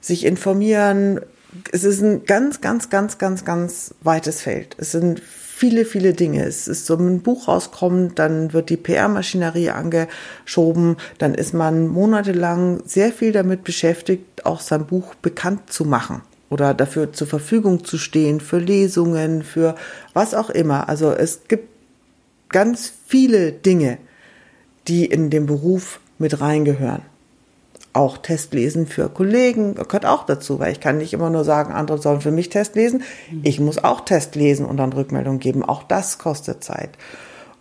[0.00, 1.20] sich informieren.
[1.72, 4.76] Es ist ein ganz, ganz, ganz, ganz, ganz weites Feld.
[4.78, 5.22] Es sind
[5.58, 6.44] viele, viele Dinge.
[6.44, 12.80] Es ist so ein Buch rauskommt, dann wird die PR-Maschinerie angeschoben, dann ist man monatelang
[12.86, 17.98] sehr viel damit beschäftigt, auch sein Buch bekannt zu machen oder dafür zur Verfügung zu
[17.98, 19.74] stehen, für Lesungen, für
[20.14, 20.88] was auch immer.
[20.88, 21.68] Also es gibt
[22.50, 23.98] ganz viele Dinge,
[24.86, 27.02] die in den Beruf mit reingehören.
[27.92, 31.98] Auch Testlesen für Kollegen gehört auch dazu, weil ich kann nicht immer nur sagen, andere
[31.98, 33.02] sollen für mich Test lesen.
[33.42, 35.64] Ich muss auch Test lesen und dann Rückmeldung geben.
[35.64, 36.90] Auch das kostet Zeit.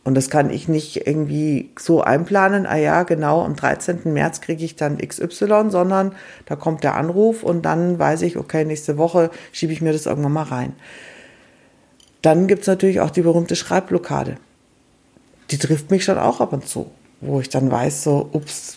[0.04, 4.14] Und das kann ich nicht irgendwie so einplanen, ah ja, genau, am 13.
[4.14, 6.14] März kriege ich dann XY, sondern
[6.46, 10.06] da kommt der Anruf und dann weiß ich, okay, nächste Woche schiebe ich mir das
[10.06, 10.74] irgendwann mal rein.
[12.22, 14.38] Dann gibt's natürlich auch die berühmte Schreibblockade
[15.52, 18.77] die trifft mich schon auch ab und zu, wo ich dann weiß, so, ups,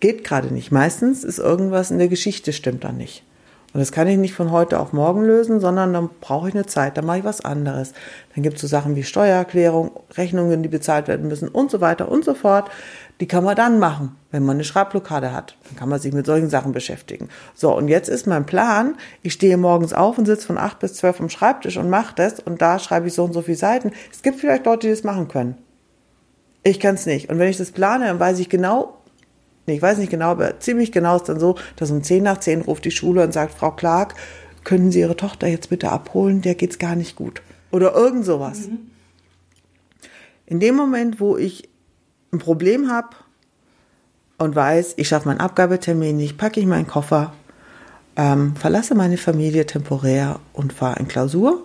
[0.00, 0.72] geht gerade nicht.
[0.72, 3.22] Meistens ist irgendwas in der Geschichte stimmt dann nicht.
[3.76, 6.64] Und das kann ich nicht von heute auf morgen lösen, sondern dann brauche ich eine
[6.64, 7.92] Zeit, dann mache ich was anderes.
[8.34, 12.10] Dann gibt es so Sachen wie Steuererklärung, Rechnungen, die bezahlt werden müssen und so weiter
[12.10, 12.70] und so fort.
[13.20, 15.58] Die kann man dann machen, wenn man eine Schreibblockade hat.
[15.64, 17.28] Dann kann man sich mit solchen Sachen beschäftigen.
[17.54, 20.94] So, und jetzt ist mein Plan, ich stehe morgens auf und sitze von acht bis
[20.94, 23.92] zwölf am Schreibtisch und mache das und da schreibe ich so und so viele Seiten.
[24.10, 25.58] Es gibt vielleicht Leute, die das machen können.
[26.62, 27.28] Ich kann es nicht.
[27.28, 28.96] Und wenn ich das plane, dann weiß ich genau,
[29.66, 32.38] nee, ich weiß nicht genau, aber ziemlich genau ist dann so, dass um 10 nach
[32.38, 34.14] 10 ruft die Schule und sagt, Frau Clark,
[34.64, 36.42] können Sie Ihre Tochter jetzt bitte abholen?
[36.42, 37.42] Der geht's gar nicht gut.
[37.70, 38.68] Oder irgend sowas.
[40.46, 41.68] In dem Moment, wo ich
[42.32, 43.10] ein Problem habe
[44.38, 47.32] und weiß, ich schaffe meinen Abgabetermin nicht, packe ich meinen Koffer,
[48.16, 51.62] ähm, verlasse meine Familie temporär und fahre in Klausur.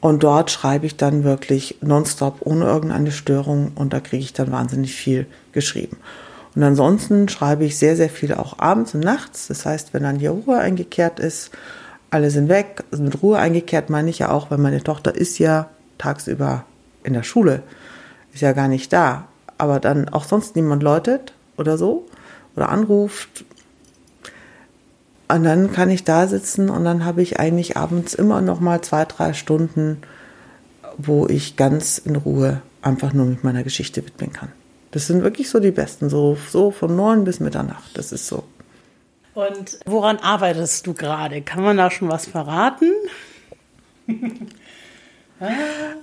[0.00, 3.72] Und dort schreibe ich dann wirklich nonstop, ohne irgendeine Störung.
[3.74, 5.98] Und da kriege ich dann wahnsinnig viel geschrieben.
[6.60, 9.46] Und ansonsten schreibe ich sehr, sehr viel auch abends und nachts.
[9.46, 11.52] Das heißt, wenn dann hier Ruhe eingekehrt ist,
[12.10, 12.84] alle sind weg.
[12.90, 16.66] Also mit Ruhe eingekehrt meine ich ja auch, weil meine Tochter ist ja tagsüber
[17.02, 17.62] in der Schule,
[18.34, 19.24] ist ja gar nicht da.
[19.56, 22.06] Aber dann auch sonst niemand läutet oder so
[22.54, 23.46] oder anruft,
[25.28, 28.82] und dann kann ich da sitzen und dann habe ich eigentlich abends immer noch mal
[28.82, 30.02] zwei, drei Stunden,
[30.98, 34.52] wo ich ganz in Ruhe einfach nur mit meiner Geschichte widmen kann.
[34.92, 37.96] Das sind wirklich so die besten, so, so von neun bis Mitternacht.
[37.96, 38.42] Das ist so.
[39.34, 41.40] Und woran arbeitest du gerade?
[41.42, 42.90] Kann man da schon was verraten?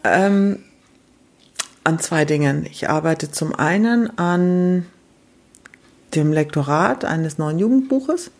[0.04, 0.64] Ähm,
[1.84, 2.66] an zwei Dingen.
[2.66, 4.86] Ich arbeite zum einen an
[6.16, 8.32] dem Lektorat eines neuen Jugendbuches,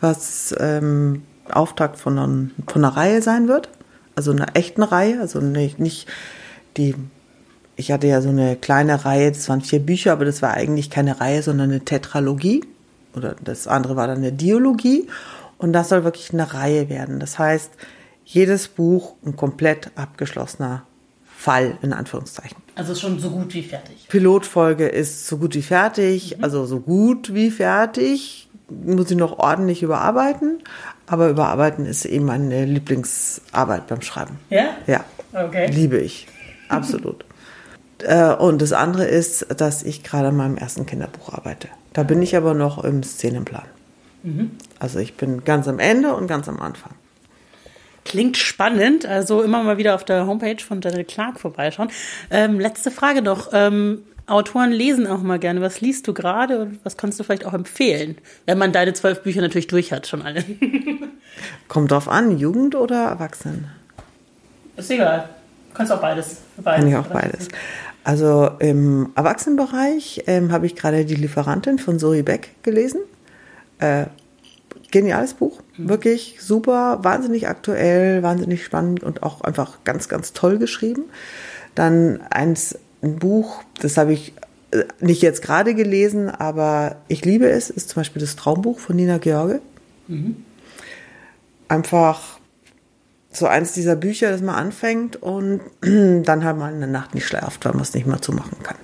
[0.00, 3.68] was ähm, Auftakt von, einer- von einer Reihe sein wird.
[4.16, 6.08] Also einer echten Reihe, also nicht, nicht
[6.76, 6.94] die.
[7.82, 10.88] Ich hatte ja so eine kleine Reihe, das waren vier Bücher, aber das war eigentlich
[10.88, 12.64] keine Reihe, sondern eine Tetralogie.
[13.16, 15.08] Oder das andere war dann eine Dialogie.
[15.58, 17.18] Und das soll wirklich eine Reihe werden.
[17.18, 17.72] Das heißt,
[18.24, 20.84] jedes Buch ein komplett abgeschlossener
[21.36, 22.56] Fall, in Anführungszeichen.
[22.76, 24.06] Also schon so gut wie fertig.
[24.08, 28.48] Pilotfolge ist so gut wie fertig, also so gut wie fertig.
[28.70, 30.60] Muss ich noch ordentlich überarbeiten.
[31.08, 34.38] Aber überarbeiten ist eben meine Lieblingsarbeit beim Schreiben.
[34.50, 34.66] Ja?
[34.86, 35.04] Ja.
[35.32, 35.68] Okay.
[35.68, 36.28] Liebe ich.
[36.68, 37.24] Absolut.
[38.02, 41.68] Äh, Und das andere ist, dass ich gerade an meinem ersten Kinderbuch arbeite.
[41.92, 43.66] Da bin ich aber noch im Szenenplan.
[44.78, 46.92] Also ich bin ganz am Ende und ganz am Anfang.
[48.04, 49.04] Klingt spannend.
[49.04, 51.90] Also immer mal wieder auf der Homepage von Daniel Clark vorbeischauen.
[52.30, 53.48] Ähm, letzte Frage noch.
[53.52, 55.60] Ähm, Autoren lesen auch mal gerne.
[55.60, 58.16] Was liest du gerade und was kannst du vielleicht auch empfehlen?
[58.46, 60.44] Wenn man deine zwölf Bücher natürlich durch hat, schon alle.
[61.68, 63.66] Kommt drauf an, Jugend oder Erwachsenen?
[64.76, 65.28] Ist egal.
[65.70, 66.36] Du kannst auch beides.
[66.62, 67.48] Kann ich auch beides.
[68.04, 73.00] Also im Erwachsenenbereich ähm, habe ich gerade Die Lieferantin von Zoe Beck gelesen.
[73.78, 74.06] Äh,
[74.90, 81.04] geniales Buch, wirklich super, wahnsinnig aktuell, wahnsinnig spannend und auch einfach ganz, ganz toll geschrieben.
[81.74, 84.34] Dann eins, ein Buch, das habe ich
[84.70, 88.94] äh, nicht jetzt gerade gelesen, aber ich liebe es, ist zum Beispiel das Traumbuch von
[88.94, 89.60] Nina George.
[91.68, 92.38] Einfach
[93.32, 97.64] so eins dieser Bücher, das man anfängt und dann halt mal eine Nacht nicht schläft,
[97.64, 98.76] weil man es nicht mehr zumachen kann.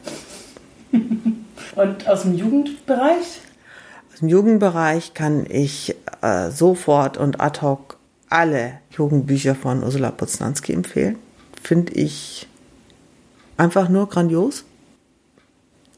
[1.76, 3.40] Und aus dem Jugendbereich?
[4.12, 10.72] Aus dem Jugendbereich kann ich äh, sofort und ad hoc alle Jugendbücher von Ursula Poznanski
[10.72, 11.18] empfehlen.
[11.62, 12.48] Finde ich
[13.56, 14.64] einfach nur grandios.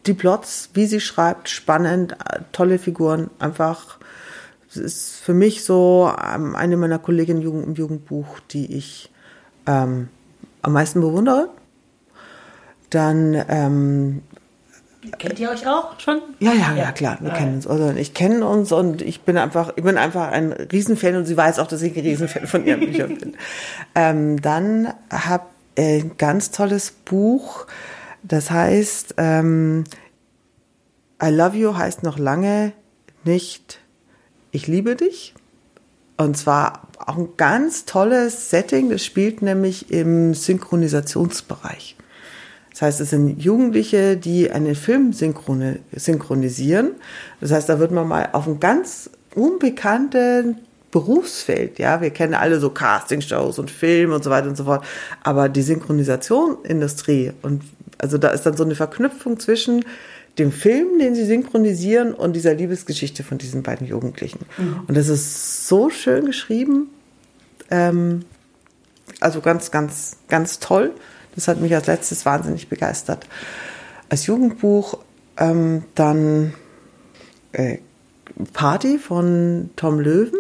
[0.05, 3.98] Die Plots, wie sie schreibt, spannend, äh, tolle Figuren, einfach.
[4.71, 9.11] Es ist für mich so ähm, eine meiner Kolleginnen im Jugendbuch, die ich
[9.66, 10.09] ähm,
[10.62, 11.51] am meisten bewundere.
[12.91, 14.23] Dann ähm,
[15.18, 16.21] Kennt ihr euch auch schon?
[16.41, 17.66] ja, ja, ja, klar, wir Ah, kennen uns.
[17.66, 21.37] Also ich kenne uns und ich bin einfach, ich bin einfach ein Riesenfan und sie
[21.37, 23.37] weiß auch, dass ich ein Riesenfan von ihren Büchern bin.
[23.95, 25.45] Ähm, dann habe
[25.75, 27.66] ich ein ganz tolles Buch,
[28.23, 29.85] das heißt ähm,
[31.23, 32.73] I Love You heißt noch lange
[33.25, 33.81] nicht
[34.53, 35.34] Ich liebe dich.
[36.16, 41.96] Und zwar auch ein ganz tolles Setting, das spielt nämlich im Synchronisationsbereich.
[42.70, 46.92] Das heißt, es sind Jugendliche, die einen Film synchroni synchronisieren.
[47.40, 50.57] Das heißt, da wird man mal auf ein ganz unbekannten
[50.90, 54.84] Berufsfeld, ja, wir kennen alle so Castingshows und Film und so weiter und so fort,
[55.22, 57.62] aber die Synchronisationsindustrie und
[57.98, 59.84] also da ist dann so eine Verknüpfung zwischen
[60.41, 64.41] dem Film, den sie synchronisieren und dieser Liebesgeschichte von diesen beiden Jugendlichen.
[64.88, 66.88] Und das ist so schön geschrieben,
[67.70, 68.24] ähm,
[69.20, 70.93] also ganz, ganz, ganz toll.
[71.34, 73.26] Das hat mich als letztes wahnsinnig begeistert.
[74.09, 74.99] Als Jugendbuch
[75.36, 76.55] ähm, dann
[77.53, 77.78] äh,
[78.53, 80.38] Party von Tom Löwen.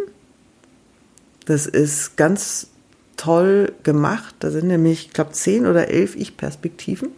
[1.44, 2.68] Das ist ganz
[3.16, 4.34] toll gemacht.
[4.40, 7.10] Da sind nämlich, ich glaube, zehn oder elf Ich-Perspektiven,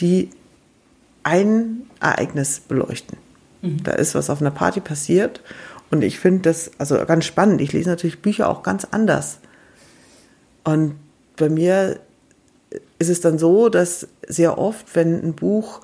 [0.00, 0.30] die
[1.22, 3.18] ein Ereignis beleuchten.
[3.84, 5.40] Da ist was auf einer Party passiert
[5.90, 7.60] und ich finde das also ganz spannend.
[7.60, 9.38] Ich lese natürlich Bücher auch ganz anders.
[10.64, 10.94] Und
[11.36, 12.00] bei mir
[12.98, 15.82] ist es dann so, dass sehr oft, wenn ein Buch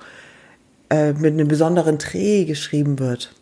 [0.89, 3.35] äh, mit einem besonderen Dreh geschrieben wird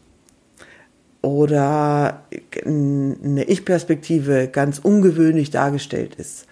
[1.21, 2.23] oder
[2.65, 6.47] eine Ich-Perspektive ganz ungewöhnlich dargestellt ist,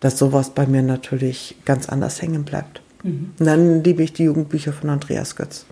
[0.00, 2.82] dass sowas bei mir natürlich ganz anders hängen bleibt.
[3.02, 5.66] Und dann liebe ich die Jugendbücher von Andreas Götz.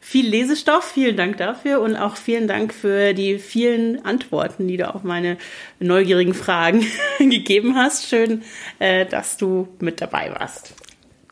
[0.00, 4.94] Viel Lesestoff, vielen Dank dafür und auch vielen Dank für die vielen Antworten, die du
[4.94, 5.38] auf meine
[5.80, 6.84] neugierigen Fragen
[7.18, 8.06] gegeben hast.
[8.06, 8.42] Schön,
[8.78, 10.74] äh, dass du mit dabei warst.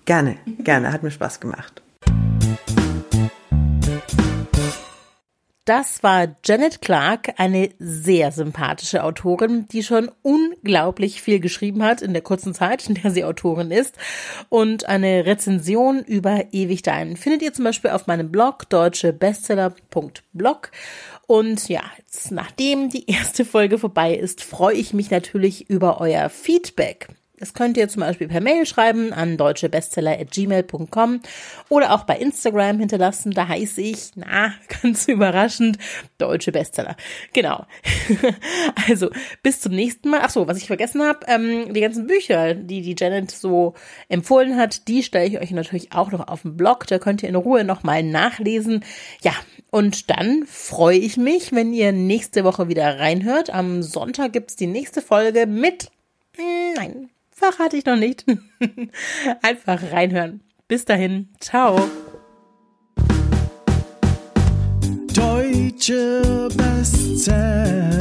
[0.07, 1.83] Gerne, gerne, hat mir Spaß gemacht.
[5.65, 12.15] Das war Janet Clark, eine sehr sympathische Autorin, die schon unglaublich viel geschrieben hat in
[12.15, 13.97] der kurzen Zeit, in der sie Autorin ist.
[14.49, 20.73] Und eine Rezension über Ewig Dein findet ihr zum Beispiel auf meinem Blog deutschebestseller.blog.
[21.29, 26.29] Und ja, jetzt, nachdem die erste Folge vorbei ist, freue ich mich natürlich über euer
[26.29, 27.07] Feedback.
[27.43, 31.21] Das könnt ihr zum Beispiel per Mail schreiben an deutschebestseller.gmail.com
[31.69, 33.33] oder auch bei Instagram hinterlassen.
[33.33, 35.77] Da heiße ich, na, ganz überraschend,
[36.19, 36.95] Deutsche Bestseller.
[37.33, 37.67] Genau.
[38.89, 39.11] also,
[39.43, 40.21] bis zum nächsten Mal.
[40.23, 43.75] Ach so, was ich vergessen habe, ähm, die ganzen Bücher, die die Janet so
[44.09, 46.87] empfohlen hat, die stelle ich euch natürlich auch noch auf dem Blog.
[46.87, 48.85] Da könnt ihr in Ruhe nochmal nachlesen.
[49.23, 49.33] Ja,
[49.73, 53.51] und dann freue ich mich, wenn ihr nächste Woche wieder reinhört.
[53.51, 55.91] Am Sonntag gibt's die nächste Folge mit,
[56.37, 57.11] hm, nein,
[57.43, 58.25] verrate ich noch nicht.
[59.43, 60.41] Einfach reinhören.
[60.69, 61.29] Bis dahin.
[61.41, 61.91] Ciao.
[65.13, 67.99] Deutsche Bestseller.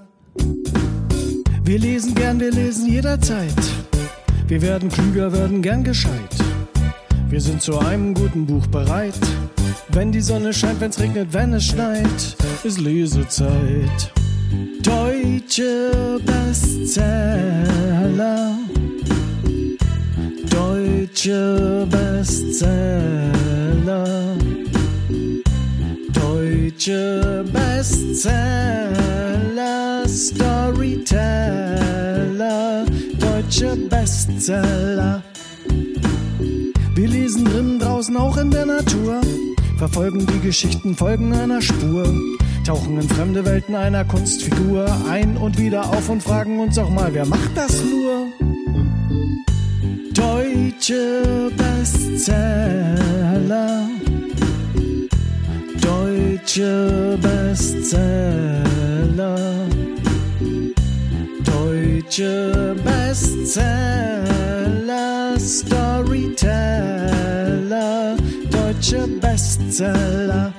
[1.73, 3.57] Wir lesen gern, wir lesen jederzeit.
[4.47, 6.12] Wir werden klüger, werden gern gescheit.
[7.31, 9.14] Wir sind zu einem guten Buch bereit.
[9.89, 14.12] Wenn die Sonne scheint, wenn's regnet, wenn es schneit, ist Lesezeit.
[14.83, 17.39] Deutsche Bestseller.
[20.51, 22.83] Deutsche Bestseller.
[26.23, 28.35] Deutsche Bestseller,
[30.07, 31.16] Storyteller,
[33.18, 35.25] deutsche Bestseller.
[36.95, 39.20] Wir lesen drinnen draußen auch in der Natur,
[39.79, 42.07] verfolgen die Geschichten, folgen einer Spur,
[42.64, 47.12] tauchen in fremde Welten einer Kunstfigur ein und wieder auf und fragen uns auch mal,
[47.12, 48.29] wer macht das nur?
[50.14, 52.93] Deutsche Bestseller.
[56.43, 57.95] Deutsche Bestseller.
[61.45, 64.26] Deutsche Bestseller.
[65.38, 66.97] Storyteller.
[68.51, 70.53] Deutsche Bestseller.